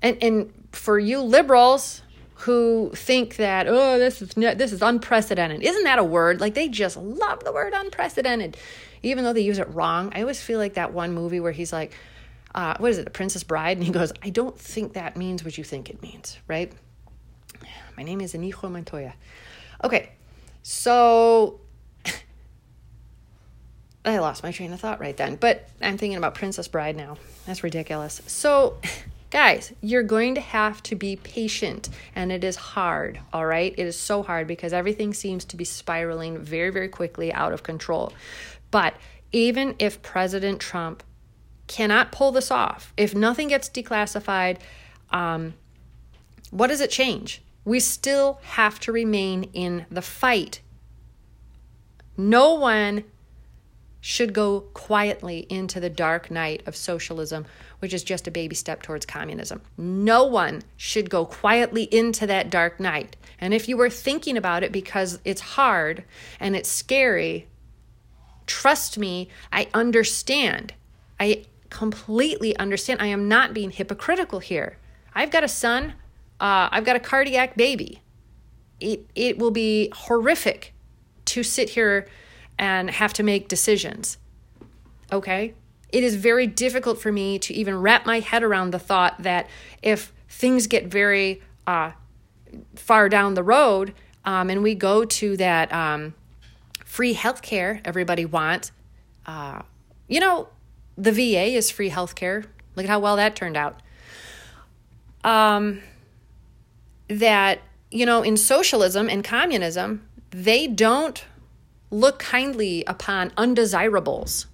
and, 0.01 0.17
and 0.23 0.51
for 0.73 0.99
you 0.99 1.21
liberals, 1.21 2.01
who 2.38 2.92
think 2.94 3.37
that 3.37 3.66
oh 3.66 3.98
this 3.98 4.22
is 4.22 4.31
this 4.31 4.72
is 4.72 4.81
unprecedented. 4.81 5.62
Isn't 5.62 5.85
that 5.85 5.98
a 5.98 6.05
word? 6.05 6.40
Like 6.40 6.55
they 6.55 6.68
just 6.68 6.96
love 6.96 7.42
the 7.42 7.53
word 7.53 7.72
unprecedented. 7.74 8.57
Even 9.03 9.24
though 9.24 9.33
they 9.33 9.42
use 9.42 9.59
it 9.59 9.72
wrong 9.72 10.12
i 10.14 10.20
always 10.20 10.40
feel 10.40 10.59
like 10.59 10.74
that 10.74 10.92
one 10.92 11.12
movie 11.12 11.40
where 11.40 11.53
he's 11.53 11.72
like 11.72 11.92
uh, 12.55 12.74
what 12.79 12.90
is 12.90 12.98
it 12.98 13.05
the 13.05 13.11
princess 13.11 13.44
bride? 13.44 13.77
And 13.77 13.87
he 13.87 13.92
goes 13.92 14.12
i 14.22 14.31
don't 14.31 14.59
think 14.59 14.94
that 14.94 15.16
means 15.16 15.44
what 15.44 15.59
you 15.59 15.64
think 15.64 15.90
it 15.90 16.03
means 16.03 16.38
right? 16.48 16.72
My 17.96 18.03
name 18.03 18.20
is 18.20 18.35
inigo 18.35 18.68
montoya. 18.68 19.14
Okay 19.85 20.11
so 20.62 21.61
i 24.05 24.18
lost 24.18 24.42
my 24.42 24.53
train 24.53 24.72
of 24.72 24.81
thought 24.81 25.01
right 25.01 25.16
then 25.16 25.37
but 25.37 25.68
i'm 25.81 25.96
thinking 25.96 26.16
about 26.16 26.35
princess 26.35 26.68
bride 26.68 26.96
now. 26.96 27.16
That's 27.46 27.62
ridiculous. 27.62 28.20
So 28.27 28.79
Guys, 29.31 29.75
you're 29.83 30.03
going 30.03 30.35
to 30.35 30.41
have 30.41 30.83
to 30.85 30.95
be 30.95 31.17
patient, 31.17 31.91
and 32.14 32.33
it 32.33 32.43
is 32.43 32.57
hard, 32.57 33.21
all 33.31 33.45
right? 33.45 33.75
It 33.77 33.87
is 33.87 33.99
so 33.99 34.23
hard 34.23 34.47
because 34.47 34.73
everything 34.73 35.12
seems 35.12 35.45
to 35.47 35.57
be 35.57 35.64
spiraling 35.64 36.38
very, 36.38 36.71
very 36.71 36.88
quickly 36.88 37.31
out 37.33 37.53
of 37.53 37.62
control. 37.62 38.12
But 38.71 38.95
even 39.31 39.75
if 39.79 40.01
President 40.01 40.61
Trump 40.61 41.03
cannot 41.67 42.11
pull 42.11 42.33
this 42.33 42.51
off, 42.51 42.95
if 42.97 43.14
nothing 43.14 43.49
gets 43.49 43.69
declassified, 43.69 44.59
um, 45.11 45.53
what 46.51 46.69
does 46.69 46.81
it 46.81 46.91
change? 46.91 47.43
We 47.67 47.81
still 47.81 48.41
have 48.43 48.81
to 48.81 48.93
remain 48.93 49.45
in 49.53 49.85
the 49.91 50.01
fight. 50.01 50.62
No 52.17 52.55
one 52.55 53.05
should 54.09 54.33
go 54.33 54.61
quietly 54.73 55.47
into 55.51 55.79
the 55.79 55.90
dark 55.90 56.31
night 56.31 56.62
of 56.64 56.75
socialism, 56.75 57.44
which 57.81 57.92
is 57.92 58.03
just 58.03 58.27
a 58.27 58.31
baby 58.31 58.55
step 58.55 58.81
towards 58.81 59.05
communism. 59.05 59.61
No 59.77 60.25
one 60.25 60.62
should 60.79 61.11
go 61.11 61.27
quietly 61.27 61.83
into 61.83 62.27
that 62.27 62.49
dark 62.49 62.81
night. 62.81 63.16
And 63.38 63.53
if 63.53 63.68
you 63.68 63.77
were 63.77 63.90
thinking 63.90 64.38
about 64.38 64.62
it 64.62 64.73
because 64.73 65.18
it's 65.27 65.42
hard 65.42 66.05
and 66.40 66.57
it's 66.57 66.71
scary, 66.71 67.49
trust 68.47 68.97
me, 68.97 69.29
I 69.53 69.68
understand. 69.75 70.73
I 71.21 71.44
completely 71.68 72.57
understand. 72.57 73.03
I 73.03 73.09
am 73.09 73.29
not 73.29 73.53
being 73.53 73.71
hypocritical 73.71 74.38
here. 74.38 74.79
I've 75.14 75.31
got 75.31 75.44
a 75.44 75.49
son, 75.49 75.92
uh, 76.40 76.71
I've 76.73 76.87
got 76.87 76.97
a 76.97 77.01
cardiac 77.01 77.59
baby. 77.59 78.01
It, 78.81 79.05
it 79.14 79.38
will 79.38 79.51
be 79.51 79.92
horrific 79.94 80.73
to 81.27 81.42
sit 81.42 81.68
here 81.68 82.09
and 82.59 82.90
have 82.90 83.12
to 83.14 83.23
make 83.23 83.49
decisions. 83.49 84.18
Okay? 85.12 85.55
It 85.90 86.05
is 86.05 86.16
very 86.16 86.47
difficult 86.47 87.01
for 87.01 87.11
me 87.11 87.38
to 87.38 87.55
even 87.55 87.81
wrap 87.81 88.05
my 88.05 88.21
head 88.21 88.42
around 88.42 88.73
the 88.73 88.79
thought 88.79 89.23
that 89.23 89.49
if 89.83 90.12
things 90.29 90.66
get 90.66 90.87
very 90.87 91.42
uh, 91.66 91.92
far 92.75 93.09
down 93.09 93.35
the 93.35 93.42
road 93.42 93.94
um, 94.25 94.51
and 94.51 94.62
we 94.62 94.75
go 94.75 95.05
to 95.05 95.37
that 95.38 95.73
um, 95.73 96.14
free 96.85 97.14
healthcare 97.14 97.81
everybody 97.85 98.25
wants, 98.25 98.73
uh, 99.27 99.62
you 100.09 100.21
know, 100.21 100.49
the 100.97 101.12
VA 101.12 101.55
is 101.55 101.71
free 101.71 101.90
healthcare. 101.90 102.44
Look 102.75 102.85
at 102.85 102.90
how 102.90 102.99
well 102.99 103.16
that 103.16 103.37
turned 103.37 103.57
out. 103.57 103.81
Um, 105.25 105.83
that, 107.09 107.61
you 107.90 108.05
know, 108.05 108.23
in 108.23 108.37
socialism 108.37 109.09
and 109.09 109.25
communism, 109.25 110.07
they 110.31 110.66
don't 110.66 111.25
look 111.90 112.18
kindly 112.18 112.85
upon 112.87 113.33
undesirables, 113.37 114.46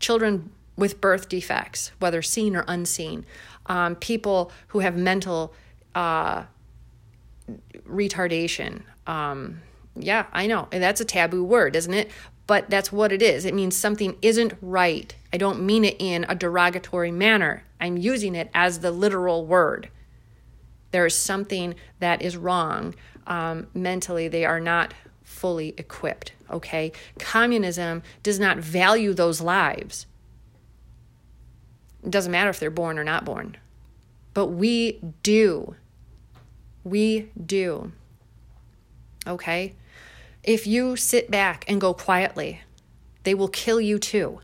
children 0.00 0.50
with 0.76 1.00
birth 1.00 1.28
defects, 1.28 1.90
whether 1.98 2.22
seen 2.22 2.54
or 2.56 2.64
unseen, 2.68 3.26
um, 3.66 3.96
people 3.96 4.50
who 4.68 4.78
have 4.78 4.96
mental 4.96 5.52
uh, 5.94 6.44
retardation, 7.88 8.82
um, 9.06 9.60
Yeah, 9.96 10.26
I 10.32 10.46
know. 10.46 10.68
And 10.70 10.82
that's 10.82 11.00
a 11.00 11.04
taboo 11.04 11.42
word, 11.42 11.74
isn't 11.74 11.92
it? 11.92 12.10
But 12.46 12.70
that's 12.70 12.92
what 12.92 13.12
it 13.12 13.20
is. 13.20 13.44
It 13.44 13.54
means 13.54 13.76
something 13.76 14.16
isn't 14.22 14.54
right. 14.62 15.14
I 15.32 15.36
don't 15.36 15.62
mean 15.62 15.84
it 15.84 15.96
in 15.98 16.24
a 16.28 16.34
derogatory 16.34 17.10
manner. 17.10 17.64
I'm 17.80 17.96
using 17.96 18.34
it 18.34 18.50
as 18.54 18.78
the 18.78 18.90
literal 18.90 19.44
word. 19.44 19.90
There 20.90 21.04
is 21.04 21.14
something 21.14 21.74
that 21.98 22.22
is 22.22 22.36
wrong. 22.36 22.94
Um, 23.26 23.66
mentally, 23.74 24.28
they 24.28 24.44
are 24.44 24.60
not 24.60 24.94
fully 25.28 25.74
equipped. 25.76 26.32
Okay? 26.50 26.90
Communism 27.18 28.02
does 28.22 28.40
not 28.40 28.58
value 28.58 29.12
those 29.12 29.40
lives. 29.40 30.06
It 32.02 32.10
doesn't 32.10 32.32
matter 32.32 32.50
if 32.50 32.58
they're 32.58 32.70
born 32.70 32.98
or 32.98 33.04
not 33.04 33.24
born. 33.24 33.56
But 34.34 34.46
we 34.46 35.00
do. 35.22 35.76
We 36.82 37.30
do. 37.44 37.92
Okay? 39.26 39.74
If 40.42 40.66
you 40.66 40.96
sit 40.96 41.30
back 41.30 41.64
and 41.68 41.80
go 41.80 41.92
quietly, 41.92 42.62
they 43.24 43.34
will 43.34 43.48
kill 43.48 43.80
you 43.80 43.98
too 43.98 44.40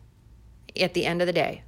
at 0.79 0.95
the 0.95 1.07
end 1.07 1.23
of 1.23 1.27
the 1.27 1.33
day. 1.33 1.63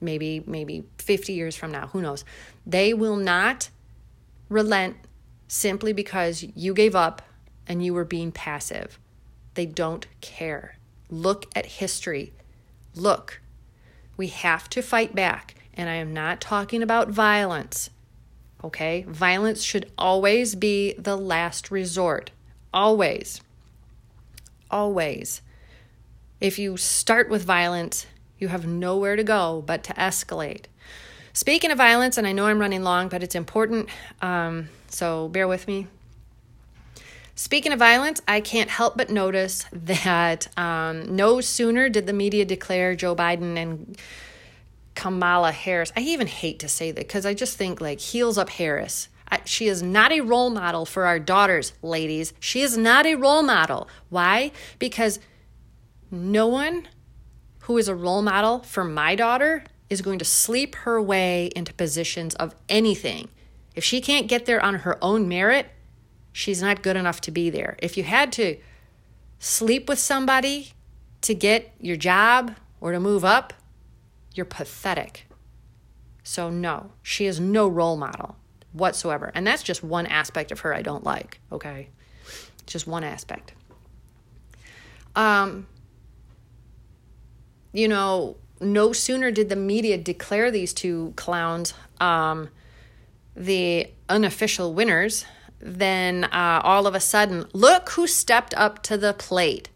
Maybe 0.00 0.44
maybe 0.46 0.84
50 0.98 1.32
years 1.32 1.56
from 1.56 1.72
now, 1.72 1.88
who 1.88 2.00
knows. 2.00 2.24
They 2.64 2.94
will 2.94 3.16
not 3.16 3.70
relent 4.48 4.96
simply 5.48 5.92
because 5.92 6.44
you 6.54 6.74
gave 6.74 6.94
up 6.94 7.22
and 7.66 7.84
you 7.84 7.94
were 7.94 8.04
being 8.04 8.32
passive. 8.32 8.98
They 9.54 9.66
don't 9.66 10.06
care. 10.20 10.76
Look 11.10 11.46
at 11.54 11.66
history. 11.66 12.32
Look. 12.94 13.40
We 14.16 14.28
have 14.28 14.68
to 14.70 14.82
fight 14.82 15.14
back. 15.14 15.54
And 15.74 15.88
I 15.88 15.94
am 15.94 16.14
not 16.14 16.40
talking 16.40 16.82
about 16.82 17.10
violence. 17.10 17.90
Okay? 18.64 19.04
Violence 19.08 19.62
should 19.62 19.90
always 19.98 20.54
be 20.54 20.94
the 20.94 21.16
last 21.16 21.70
resort. 21.70 22.30
Always. 22.72 23.42
Always. 24.70 25.42
If 26.40 26.58
you 26.58 26.76
start 26.76 27.28
with 27.28 27.44
violence, 27.44 28.06
you 28.38 28.48
have 28.48 28.66
nowhere 28.66 29.16
to 29.16 29.24
go 29.24 29.62
but 29.66 29.82
to 29.84 29.94
escalate. 29.94 30.66
Speaking 31.32 31.70
of 31.70 31.78
violence, 31.78 32.16
and 32.16 32.26
I 32.26 32.32
know 32.32 32.46
I'm 32.46 32.58
running 32.58 32.82
long, 32.82 33.08
but 33.08 33.22
it's 33.22 33.34
important, 33.34 33.90
um, 34.22 34.68
so 34.88 35.28
bear 35.28 35.46
with 35.46 35.68
me. 35.68 35.86
Speaking 37.38 37.70
of 37.72 37.78
violence, 37.78 38.22
I 38.26 38.40
can't 38.40 38.70
help 38.70 38.96
but 38.96 39.10
notice 39.10 39.66
that 39.70 40.48
um, 40.58 41.14
no 41.14 41.42
sooner 41.42 41.90
did 41.90 42.06
the 42.06 42.14
media 42.14 42.46
declare 42.46 42.96
Joe 42.96 43.14
Biden 43.14 43.58
and 43.58 43.98
Kamala 44.94 45.52
Harris. 45.52 45.92
I 45.94 46.00
even 46.00 46.28
hate 46.28 46.58
to 46.60 46.68
say 46.68 46.92
that 46.92 47.06
because 47.06 47.26
I 47.26 47.34
just 47.34 47.58
think 47.58 47.78
like 47.78 48.00
heels 48.00 48.38
up 48.38 48.48
Harris. 48.48 49.10
I, 49.30 49.40
she 49.44 49.68
is 49.68 49.82
not 49.82 50.12
a 50.12 50.22
role 50.22 50.48
model 50.48 50.86
for 50.86 51.04
our 51.04 51.18
daughters, 51.18 51.74
ladies. 51.82 52.32
She 52.40 52.62
is 52.62 52.78
not 52.78 53.04
a 53.04 53.16
role 53.16 53.42
model. 53.42 53.86
Why? 54.08 54.50
Because 54.78 55.20
no 56.10 56.46
one 56.46 56.88
who 57.60 57.76
is 57.76 57.86
a 57.86 57.94
role 57.94 58.22
model 58.22 58.60
for 58.60 58.82
my 58.82 59.14
daughter 59.14 59.62
is 59.90 60.00
going 60.00 60.20
to 60.20 60.24
sleep 60.24 60.74
her 60.76 61.02
way 61.02 61.50
into 61.54 61.74
positions 61.74 62.34
of 62.36 62.54
anything. 62.70 63.28
If 63.74 63.84
she 63.84 64.00
can't 64.00 64.26
get 64.26 64.46
there 64.46 64.62
on 64.64 64.76
her 64.76 64.96
own 65.04 65.28
merit, 65.28 65.66
she's 66.36 66.60
not 66.60 66.82
good 66.82 66.96
enough 66.96 67.18
to 67.22 67.30
be 67.30 67.48
there. 67.48 67.76
If 67.80 67.96
you 67.96 68.04
had 68.04 68.30
to 68.32 68.58
sleep 69.38 69.88
with 69.88 69.98
somebody 69.98 70.72
to 71.22 71.34
get 71.34 71.72
your 71.80 71.96
job 71.96 72.54
or 72.78 72.92
to 72.92 73.00
move 73.00 73.24
up, 73.24 73.54
you're 74.34 74.44
pathetic. 74.44 75.26
So, 76.22 76.50
no, 76.50 76.92
she 77.02 77.24
is 77.24 77.40
no 77.40 77.66
role 77.66 77.96
model 77.96 78.36
whatsoever. 78.74 79.32
And 79.34 79.46
that's 79.46 79.62
just 79.62 79.82
one 79.82 80.04
aspect 80.04 80.52
of 80.52 80.60
her 80.60 80.74
I 80.74 80.82
don't 80.82 81.04
like, 81.04 81.40
okay? 81.50 81.88
Just 82.66 82.86
one 82.86 83.02
aspect. 83.02 83.54
Um, 85.14 85.66
you 87.72 87.88
know, 87.88 88.36
no 88.60 88.92
sooner 88.92 89.30
did 89.30 89.48
the 89.48 89.56
media 89.56 89.96
declare 89.96 90.50
these 90.50 90.74
two 90.74 91.14
clowns 91.16 91.72
um, 91.98 92.50
the 93.34 93.88
unofficial 94.10 94.74
winners 94.74 95.24
then 95.58 96.24
uh, 96.24 96.60
all 96.62 96.86
of 96.86 96.94
a 96.94 97.00
sudden, 97.00 97.46
look 97.52 97.90
who 97.90 98.06
stepped 98.06 98.54
up 98.54 98.82
to 98.84 98.96
the 98.96 99.14
plate. 99.14 99.68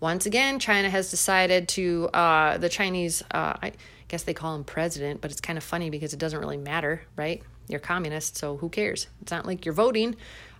Once 0.00 0.26
again, 0.26 0.58
China 0.58 0.90
has 0.90 1.10
decided 1.10 1.68
to, 1.68 2.08
uh, 2.08 2.58
the 2.58 2.68
Chinese, 2.68 3.22
uh, 3.30 3.54
I 3.62 3.72
guess 4.08 4.24
they 4.24 4.34
call 4.34 4.56
him 4.56 4.64
president, 4.64 5.20
but 5.20 5.30
it's 5.30 5.40
kind 5.40 5.56
of 5.56 5.62
funny 5.62 5.90
because 5.90 6.12
it 6.12 6.18
doesn't 6.18 6.40
really 6.40 6.56
matter, 6.56 7.02
right? 7.16 7.42
You're 7.68 7.80
communist, 7.80 8.36
so 8.36 8.56
who 8.56 8.68
cares? 8.68 9.06
It's 9.20 9.30
not 9.30 9.46
like 9.46 9.64
you're 9.64 9.74
voting. 9.74 10.16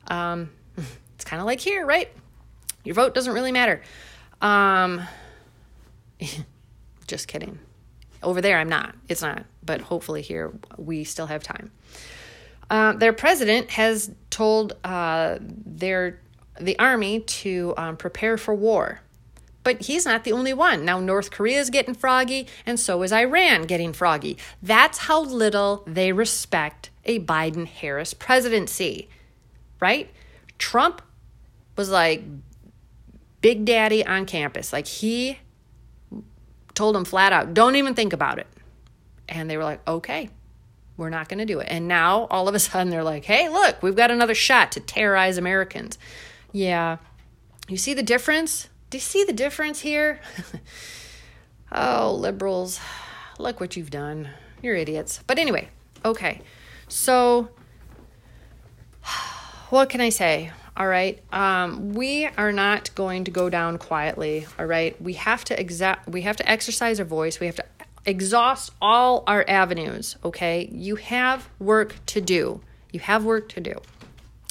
Um, 0.06 0.50
it's 1.14 1.24
kind 1.24 1.40
of 1.40 1.46
like 1.46 1.60
here, 1.60 1.84
right? 1.84 2.08
Your 2.84 2.94
vote 2.94 3.14
doesn't 3.14 3.32
really 3.32 3.52
matter. 3.52 3.82
Um, 4.40 5.02
just 7.06 7.28
kidding. 7.28 7.58
Over 8.22 8.40
there, 8.40 8.58
I'm 8.58 8.68
not. 8.68 8.94
It's 9.08 9.22
not. 9.22 9.44
But 9.64 9.80
hopefully, 9.80 10.22
here, 10.22 10.52
we 10.76 11.04
still 11.04 11.26
have 11.26 11.42
time. 11.42 11.72
Uh, 12.72 12.94
their 12.94 13.12
president 13.12 13.70
has 13.72 14.10
told 14.30 14.72
uh, 14.82 15.36
their 15.42 16.18
the 16.58 16.78
army 16.78 17.20
to 17.20 17.74
um, 17.76 17.98
prepare 17.98 18.38
for 18.38 18.54
war. 18.54 19.02
But 19.62 19.82
he's 19.82 20.06
not 20.06 20.24
the 20.24 20.32
only 20.32 20.54
one. 20.54 20.82
Now, 20.82 20.98
North 20.98 21.30
Korea 21.30 21.60
is 21.60 21.68
getting 21.68 21.94
froggy, 21.94 22.46
and 22.64 22.80
so 22.80 23.02
is 23.02 23.12
Iran 23.12 23.64
getting 23.64 23.92
froggy. 23.92 24.38
That's 24.62 24.98
how 24.98 25.20
little 25.20 25.84
they 25.86 26.12
respect 26.12 26.88
a 27.04 27.20
Biden 27.20 27.66
Harris 27.66 28.14
presidency, 28.14 29.10
right? 29.78 30.10
Trump 30.56 31.02
was 31.76 31.90
like 31.90 32.24
Big 33.42 33.66
Daddy 33.66 34.04
on 34.04 34.24
campus. 34.24 34.72
Like, 34.72 34.86
he 34.86 35.38
told 36.74 36.94
them 36.94 37.04
flat 37.04 37.34
out, 37.34 37.52
don't 37.52 37.76
even 37.76 37.94
think 37.94 38.14
about 38.14 38.38
it. 38.38 38.46
And 39.28 39.50
they 39.50 39.58
were 39.58 39.64
like, 39.64 39.86
okay, 39.86 40.30
we're 41.02 41.10
not 41.10 41.28
going 41.28 41.38
to 41.38 41.44
do 41.44 41.58
it. 41.60 41.66
And 41.68 41.88
now 41.88 42.26
all 42.30 42.48
of 42.48 42.54
a 42.54 42.58
sudden 42.58 42.88
they're 42.90 43.04
like, 43.04 43.24
hey, 43.24 43.48
look, 43.48 43.82
we've 43.82 43.96
got 43.96 44.10
another 44.10 44.34
shot 44.34 44.72
to 44.72 44.80
terrorize 44.80 45.36
Americans. 45.36 45.98
Yeah. 46.52 46.98
You 47.68 47.76
see 47.76 47.92
the 47.92 48.02
difference? 48.02 48.68
Do 48.88 48.98
you 48.98 49.02
see 49.02 49.24
the 49.24 49.32
difference 49.32 49.80
here? 49.80 50.20
oh, 51.72 52.14
liberals, 52.14 52.80
look 53.38 53.60
what 53.60 53.76
you've 53.76 53.90
done. 53.90 54.28
You're 54.62 54.76
idiots. 54.76 55.20
But 55.26 55.38
anyway, 55.38 55.68
okay. 56.04 56.40
So, 56.88 57.48
what 59.70 59.88
can 59.88 60.00
I 60.00 60.10
say? 60.10 60.52
All 60.76 60.86
right. 60.86 61.22
Um, 61.32 61.92
we 61.92 62.26
are 62.26 62.52
not 62.52 62.94
going 62.94 63.24
to 63.24 63.30
go 63.30 63.50
down 63.50 63.76
quietly. 63.76 64.46
All 64.58 64.64
right. 64.64 65.00
We 65.02 65.14
have 65.14 65.44
to 65.44 65.60
exact. 65.60 66.08
We 66.08 66.22
have 66.22 66.36
to 66.36 66.48
exercise 66.50 66.98
our 66.98 67.04
voice. 67.04 67.40
We 67.40 67.46
have 67.46 67.56
to 67.56 67.64
exhaust 68.04 68.70
all 68.80 69.22
our 69.26 69.44
avenues, 69.48 70.16
okay? 70.24 70.68
You 70.72 70.96
have 70.96 71.48
work 71.58 71.96
to 72.06 72.20
do. 72.20 72.60
You 72.92 73.00
have 73.00 73.24
work 73.24 73.48
to 73.50 73.60
do. 73.60 73.80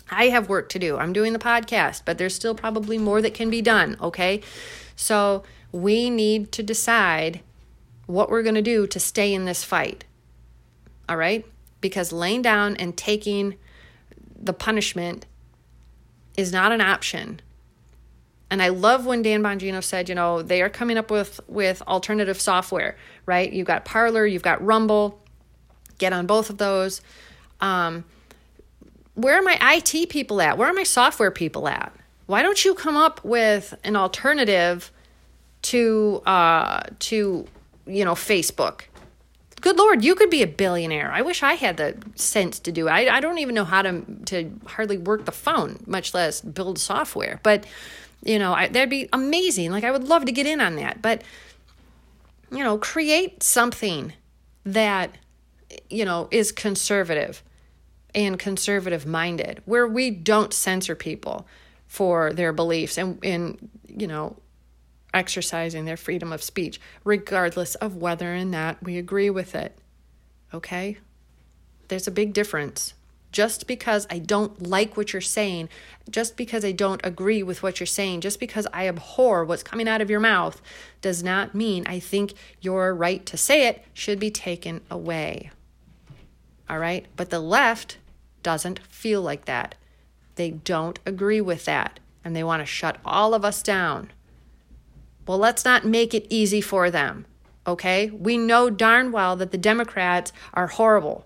I 0.10 0.26
have 0.26 0.50
work 0.50 0.70
to 0.70 0.80
do. 0.80 0.98
I'm 0.98 1.14
doing 1.14 1.34
the 1.34 1.40
podcast, 1.40 2.04
but 2.06 2.18
there's 2.18 2.36
still 2.36 2.56
probably 2.56 2.98
more 2.98 3.22
that 3.22 3.34
can 3.34 3.50
be 3.50 3.62
done, 3.62 3.98
okay? 4.02 4.42
So 4.96 5.44
we 5.72 6.10
need 6.10 6.52
to 6.54 6.64
decide 6.64 7.42
what 8.08 8.30
we're 8.30 8.44
going 8.44 8.56
to 8.56 8.62
do 8.62 8.86
to 8.88 9.00
stay 9.00 9.34
in 9.34 9.46
this 9.46 9.64
fight, 9.64 10.04
all 11.08 11.16
right? 11.16 11.46
Because 11.80 12.12
laying 12.12 12.42
down 12.42 12.76
and 12.76 12.98
taking 12.98 13.56
the 14.36 14.54
punishment 14.54 15.26
is 16.36 16.52
not 16.52 16.72
an 16.72 16.82
option. 16.82 17.40
And 18.52 18.62
I 18.62 18.68
love 18.68 19.06
when 19.06 19.22
Dan 19.22 19.42
Bongino 19.42 19.82
said, 19.82 20.10
you 20.10 20.16
know, 20.16 20.42
they 20.42 20.62
are 20.62 20.70
coming 20.70 20.98
up 20.98 21.10
with 21.10 21.40
with 21.48 21.82
alternative 21.88 22.40
software, 22.40 22.98
right? 23.26 23.52
You've 23.52 23.66
got 23.66 23.86
Parler, 23.86 24.26
you've 24.26 24.44
got 24.44 24.64
Rumble. 24.64 25.18
Get 25.98 26.12
on 26.12 26.28
both 26.28 26.50
of 26.50 26.58
those. 26.58 27.02
Um, 27.62 28.04
where 29.16 29.38
are 29.38 29.42
my 29.42 29.58
IT 29.76 30.10
people 30.10 30.42
at? 30.42 30.58
Where 30.58 30.68
are 30.68 30.74
my 30.74 30.84
software 30.84 31.32
people 31.32 31.68
at? 31.68 31.94
Why 32.26 32.42
don't 32.42 32.64
you 32.66 32.74
come 32.74 32.98
up 32.98 33.24
with 33.24 33.74
an 33.84 33.96
alternative 33.96 34.92
to 35.64 36.22
uh, 36.26 36.82
to 37.00 37.48
you 37.86 38.06
know 38.06 38.16
Facebook? 38.16 38.82
Good 39.62 39.78
Lord, 39.78 40.04
you 40.04 40.16
could 40.16 40.32
be 40.32 40.42
a 40.42 40.48
billionaire. 40.48 41.12
I 41.12 41.22
wish 41.22 41.44
I 41.44 41.54
had 41.54 41.78
the 41.78 41.96
sense 42.16 42.60
to 42.62 42.72
do 42.72 42.88
it. 42.88 42.92
I, 42.92 43.18
I 43.18 43.20
don't 43.20 43.38
even 43.38 43.56
know 43.56 43.64
how 43.64 43.82
to 43.82 44.02
to 44.26 44.52
hardly 44.66 44.98
work 44.98 45.24
the 45.24 45.32
phone, 45.32 45.84
much 45.86 46.14
less 46.14 46.42
build 46.42 46.80
software. 46.80 47.40
But 47.44 47.66
you 48.24 48.40
know, 48.40 48.54
I, 48.54 48.68
that'd 48.68 48.90
be 48.90 49.10
amazing. 49.12 49.72
Like, 49.72 49.84
I 49.84 49.92
would 49.92 50.04
love 50.04 50.26
to 50.26 50.32
get 50.32 50.46
in 50.46 50.62
on 50.62 50.76
that. 50.76 51.02
But, 51.02 51.24
you 52.52 52.64
know, 52.64 52.78
create 52.78 53.44
something 53.44 54.14
that, 54.66 55.16
you 55.90 56.06
know, 56.06 56.28
is 56.32 56.52
conservative 56.52 57.44
and 58.14 58.38
conservative 58.38 59.06
minded, 59.06 59.62
where 59.66 59.88
we 59.88 60.12
don't 60.12 60.54
censor 60.54 60.96
people 60.96 61.48
for 61.88 62.34
their 62.34 62.54
beliefs 62.54 62.98
and, 62.98 63.24
and, 63.24 63.70
you 63.88 64.08
know, 64.08 64.36
exercising 65.14 65.86
their 65.86 65.98
freedom 65.98 66.32
of 66.32 66.44
speech, 66.44 66.80
regardless 67.04 67.76
of 67.76 67.96
whether 67.96 68.36
or 68.36 68.46
not 68.46 68.82
we 68.84 68.98
agree 68.98 69.30
with 69.30 69.56
it. 69.56 69.78
Okay? 70.54 70.98
There's 71.88 72.08
a 72.08 72.12
big 72.12 72.34
difference. 72.34 72.94
Just 73.32 73.66
because 73.66 74.06
I 74.10 74.20
don't 74.20 74.62
like 74.62 74.98
what 74.98 75.14
you're 75.14 75.22
saying, 75.22 75.70
just 76.10 76.36
because 76.36 76.66
I 76.66 76.74
don't 76.74 77.00
agree 77.04 77.44
with 77.44 77.64
what 77.64 77.80
you're 77.80 77.88
saying, 77.88 78.22
just 78.22 78.40
because 78.40 78.68
I 78.74 78.88
abhor 78.88 79.46
what's 79.46 79.64
coming 79.64 79.88
out 79.88 80.02
of 80.02 80.10
your 80.10 80.20
mouth, 80.20 80.62
does 81.02 81.24
not 81.24 81.56
mean 81.56 81.86
I 81.88 82.00
think 82.00 82.34
your 82.60 82.94
right 82.94 83.26
to 83.28 83.38
say 83.38 83.68
it 83.68 83.86
should 83.94 84.20
be 84.20 84.32
taken 84.32 84.82
away. 84.90 85.52
All 86.70 86.80
right? 86.80 87.06
But 87.16 87.30
the 87.30 87.40
left 87.40 87.98
doesn't 88.44 88.80
feel 88.90 89.22
like 89.22 89.46
that. 89.46 89.76
They 90.36 90.52
don't 90.52 91.00
agree 91.06 91.42
with 91.42 91.66
that, 91.66 92.00
and 92.26 92.36
they 92.36 92.44
want 92.44 92.62
to 92.62 92.66
shut 92.66 92.98
all 93.06 93.34
of 93.34 93.46
us 93.46 93.64
down. 93.64 94.12
Well, 95.26 95.38
let's 95.38 95.64
not 95.64 95.86
make 95.86 96.14
it 96.14 96.28
easy 96.30 96.60
for 96.60 96.92
them. 96.92 97.26
Okay? 97.66 98.10
We 98.10 98.38
know 98.38 98.70
darn 98.70 99.12
well 99.12 99.38
that 99.38 99.52
the 99.52 99.58
Democrats 99.58 100.34
are 100.54 100.68
horrible 100.68 101.26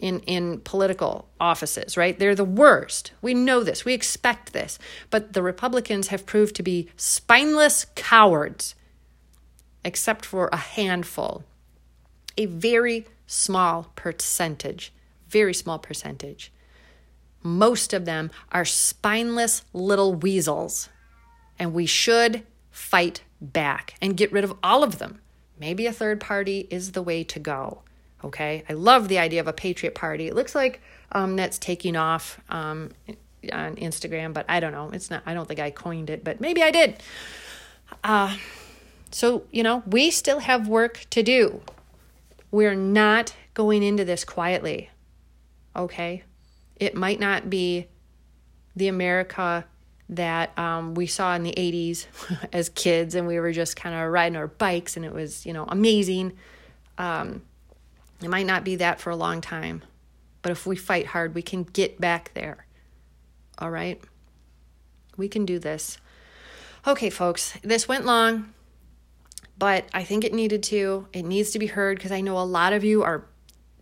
in, 0.00 0.20
in 0.20 0.60
political 0.60 1.28
offices, 1.38 1.96
right? 1.96 2.18
They're 2.18 2.34
the 2.34 2.44
worst. 2.44 3.12
We 3.22 3.34
know 3.34 3.62
this. 3.62 3.84
We 3.84 3.92
expect 3.92 4.52
this. 4.52 4.78
But 5.10 5.34
the 5.34 5.42
Republicans 5.42 6.08
have 6.08 6.26
proved 6.26 6.56
to 6.56 6.62
be 6.62 6.88
spineless 6.96 7.86
cowards, 7.94 8.74
except 9.84 10.24
for 10.24 10.48
a 10.52 10.56
handful, 10.56 11.44
a 12.36 12.46
very 12.46 13.06
small 13.26 13.92
percentage, 13.94 14.92
very 15.28 15.54
small 15.54 15.78
percentage. 15.78 16.52
Most 17.42 17.92
of 17.92 18.04
them 18.04 18.30
are 18.52 18.64
spineless 18.64 19.62
little 19.72 20.14
weasels, 20.14 20.88
and 21.58 21.72
we 21.72 21.86
should 21.86 22.44
fight 22.70 23.22
back 23.40 23.94
and 24.00 24.16
get 24.16 24.32
rid 24.32 24.44
of 24.44 24.56
all 24.62 24.82
of 24.82 24.98
them. 24.98 25.20
Maybe 25.58 25.86
a 25.86 25.92
third 25.92 26.20
party 26.20 26.66
is 26.70 26.92
the 26.92 27.02
way 27.02 27.22
to 27.24 27.38
go. 27.38 27.82
Okay, 28.22 28.64
I 28.68 28.74
love 28.74 29.08
the 29.08 29.18
idea 29.18 29.40
of 29.40 29.48
a 29.48 29.52
patriot 29.52 29.94
party. 29.94 30.28
It 30.28 30.34
looks 30.34 30.54
like 30.54 30.80
um, 31.12 31.36
that's 31.36 31.58
taking 31.58 31.96
off 31.96 32.38
um, 32.50 32.90
on 33.52 33.76
Instagram, 33.76 34.34
but 34.34 34.44
I 34.48 34.60
don't 34.60 34.72
know. 34.72 34.90
It's 34.90 35.10
not. 35.10 35.22
I 35.24 35.34
don't 35.34 35.48
think 35.48 35.60
I 35.60 35.70
coined 35.70 36.10
it, 36.10 36.22
but 36.22 36.40
maybe 36.40 36.62
I 36.62 36.70
did. 36.70 37.02
Uh, 38.04 38.36
so 39.10 39.44
you 39.50 39.62
know, 39.62 39.82
we 39.86 40.10
still 40.10 40.40
have 40.40 40.68
work 40.68 41.06
to 41.10 41.22
do. 41.22 41.62
We're 42.50 42.74
not 42.74 43.34
going 43.54 43.82
into 43.82 44.04
this 44.04 44.24
quietly. 44.24 44.90
Okay, 45.74 46.24
it 46.76 46.94
might 46.94 47.20
not 47.20 47.48
be 47.48 47.86
the 48.76 48.88
America 48.88 49.64
that 50.10 50.58
um, 50.58 50.94
we 50.94 51.06
saw 51.06 51.34
in 51.36 51.44
the 51.44 51.54
80s 51.56 52.06
as 52.52 52.68
kids 52.68 53.14
and 53.14 53.26
we 53.26 53.38
were 53.38 53.52
just 53.52 53.76
kind 53.76 53.94
of 53.94 54.10
riding 54.10 54.36
our 54.36 54.48
bikes 54.48 54.96
and 54.96 55.06
it 55.06 55.12
was 55.12 55.46
you 55.46 55.52
know 55.52 55.64
amazing 55.68 56.32
um, 56.98 57.42
it 58.22 58.28
might 58.28 58.46
not 58.46 58.64
be 58.64 58.76
that 58.76 59.00
for 59.00 59.10
a 59.10 59.16
long 59.16 59.40
time, 59.40 59.82
but 60.42 60.52
if 60.52 60.66
we 60.66 60.76
fight 60.76 61.06
hard, 61.06 61.34
we 61.34 61.42
can 61.42 61.64
get 61.64 62.00
back 62.00 62.32
there. 62.34 62.66
All 63.58 63.70
right? 63.70 64.00
We 65.16 65.28
can 65.28 65.44
do 65.44 65.58
this. 65.58 65.98
Okay, 66.86 67.10
folks, 67.10 67.58
this 67.62 67.86
went 67.86 68.06
long, 68.06 68.54
but 69.58 69.84
I 69.92 70.02
think 70.02 70.24
it 70.24 70.32
needed 70.32 70.62
to. 70.64 71.08
It 71.12 71.22
needs 71.24 71.50
to 71.50 71.58
be 71.58 71.66
heard 71.66 71.98
because 71.98 72.12
I 72.12 72.22
know 72.22 72.38
a 72.38 72.40
lot 72.40 72.72
of 72.72 72.84
you 72.84 73.02
are 73.02 73.26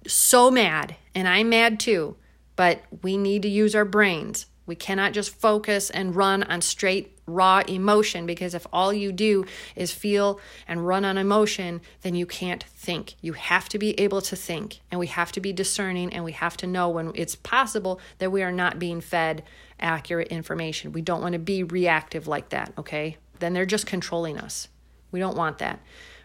so 0.06 0.50
mad, 0.50 0.96
and 1.14 1.28
I'm 1.28 1.48
mad 1.48 1.78
too, 1.78 2.16
but 2.56 2.82
we 3.02 3.16
need 3.16 3.42
to 3.42 3.48
use 3.48 3.74
our 3.74 3.84
brains. 3.84 4.46
We 4.68 4.76
cannot 4.76 5.14
just 5.14 5.34
focus 5.34 5.88
and 5.88 6.14
run 6.14 6.42
on 6.42 6.60
straight 6.60 7.18
raw 7.26 7.62
emotion 7.66 8.26
because 8.26 8.54
if 8.54 8.66
all 8.70 8.92
you 8.92 9.12
do 9.12 9.46
is 9.74 9.92
feel 9.92 10.40
and 10.68 10.86
run 10.86 11.06
on 11.06 11.16
emotion, 11.16 11.80
then 12.02 12.14
you 12.14 12.26
can't 12.26 12.64
think. 12.64 13.14
You 13.22 13.32
have 13.32 13.70
to 13.70 13.78
be 13.78 13.98
able 13.98 14.20
to 14.20 14.36
think 14.36 14.80
and 14.90 15.00
we 15.00 15.06
have 15.06 15.32
to 15.32 15.40
be 15.40 15.54
discerning 15.54 16.12
and 16.12 16.22
we 16.22 16.32
have 16.32 16.56
to 16.58 16.66
know 16.66 16.90
when 16.90 17.12
it's 17.14 17.34
possible 17.34 17.98
that 18.18 18.30
we 18.30 18.42
are 18.42 18.52
not 18.52 18.78
being 18.78 19.00
fed 19.00 19.42
accurate 19.80 20.28
information. 20.28 20.92
We 20.92 21.02
don't 21.02 21.22
want 21.22 21.32
to 21.32 21.38
be 21.38 21.62
reactive 21.62 22.28
like 22.28 22.50
that, 22.50 22.72
okay? 22.76 23.16
Then 23.38 23.54
they're 23.54 23.64
just 23.64 23.86
controlling 23.86 24.38
us. 24.38 24.68
We 25.12 25.18
don't 25.18 25.36
want 25.36 25.58
that. 25.58 25.80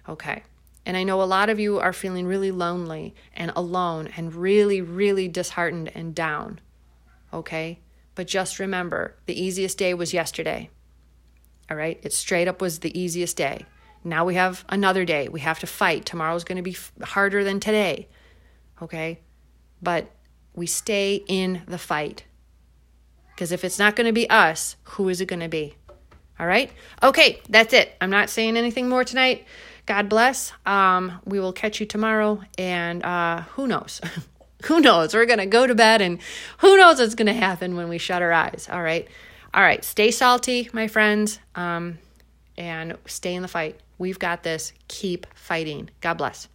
Okay. 0.10 0.44
And 0.86 0.98
I 0.98 1.04
know 1.04 1.22
a 1.22 1.24
lot 1.24 1.50
of 1.50 1.62
you 1.62 1.80
are 1.80 1.94
feeling 1.94 2.28
really 2.28 2.52
lonely 2.52 3.16
and 3.34 3.54
alone 3.56 4.10
and 4.18 4.36
really, 4.36 4.82
really 4.82 5.30
disheartened 5.30 5.90
and 5.96 6.14
down. 6.14 6.60
Okay? 7.32 7.80
But 8.16 8.28
just 8.28 8.60
remember 8.60 9.16
the 9.26 9.42
easiest 9.42 9.78
day 9.78 9.94
was 9.94 10.14
yesterday. 10.14 10.70
All 11.70 11.78
right. 11.78 12.00
It 12.04 12.14
straight 12.14 12.48
up 12.48 12.62
was 12.62 12.80
the 12.80 12.98
easiest 12.98 13.38
day. 13.38 13.66
Now 14.04 14.26
we 14.26 14.36
have 14.36 14.66
another 14.70 15.06
day. 15.06 15.30
We 15.30 15.40
have 15.40 15.60
to 15.60 15.68
fight. 15.68 16.06
Tomorrow's 16.06 16.44
going 16.44 16.58
to 16.58 16.62
be 16.62 16.78
harder 17.02 17.44
than 17.44 17.60
today. 17.60 18.08
Okay. 18.82 19.20
But 19.82 20.12
we 20.54 20.68
stay 20.68 21.24
in 21.28 21.64
the 21.68 21.78
fight. 21.78 22.26
Because 23.30 23.52
if 23.52 23.64
it's 23.64 23.80
not 23.80 23.96
going 23.96 24.08
to 24.08 24.14
be 24.14 24.30
us, 24.30 24.76
who 24.84 25.10
is 25.10 25.22
it 25.22 25.26
going 25.26 25.40
to 25.40 25.48
be? 25.48 25.76
All 26.40 26.46
right. 26.46 26.72
Okay. 27.02 27.42
That's 27.50 27.74
it. 27.74 27.96
I'm 28.02 28.10
not 28.10 28.30
saying 28.30 28.58
anything 28.58 28.90
more 28.90 29.04
tonight. 29.04 29.46
God 29.86 30.10
bless. 30.10 30.54
Um, 30.66 31.20
we 31.26 31.40
will 31.40 31.54
catch 31.54 31.80
you 31.80 31.86
tomorrow. 31.86 32.42
And 32.58 33.04
uh, 33.04 33.42
who 33.54 33.68
knows? 33.68 34.02
who 34.66 34.80
knows? 34.80 35.14
We're 35.14 35.26
going 35.26 35.40
to 35.40 35.46
go 35.46 35.68
to 35.68 35.76
bed 35.76 36.02
and 36.02 36.20
who 36.60 36.78
knows 36.78 37.00
what's 37.00 37.16
going 37.16 37.28
to 37.28 37.34
happen 37.34 37.76
when 37.76 37.90
we 37.90 37.98
shut 37.98 38.22
our 38.22 38.32
eyes. 38.32 38.68
All 38.72 38.82
right. 38.82 39.08
All 39.54 39.62
right, 39.62 39.84
stay 39.84 40.10
salty, 40.10 40.68
my 40.74 40.88
friends, 40.88 41.40
um, 41.54 42.00
and 42.58 42.98
stay 43.06 43.36
in 43.36 43.44
the 43.44 43.48
fight. 43.48 43.80
We've 44.00 44.18
got 44.18 44.42
this. 44.42 44.74
Keep 44.88 45.28
fighting. 45.36 45.92
God 46.02 46.16
bless. 46.16 46.48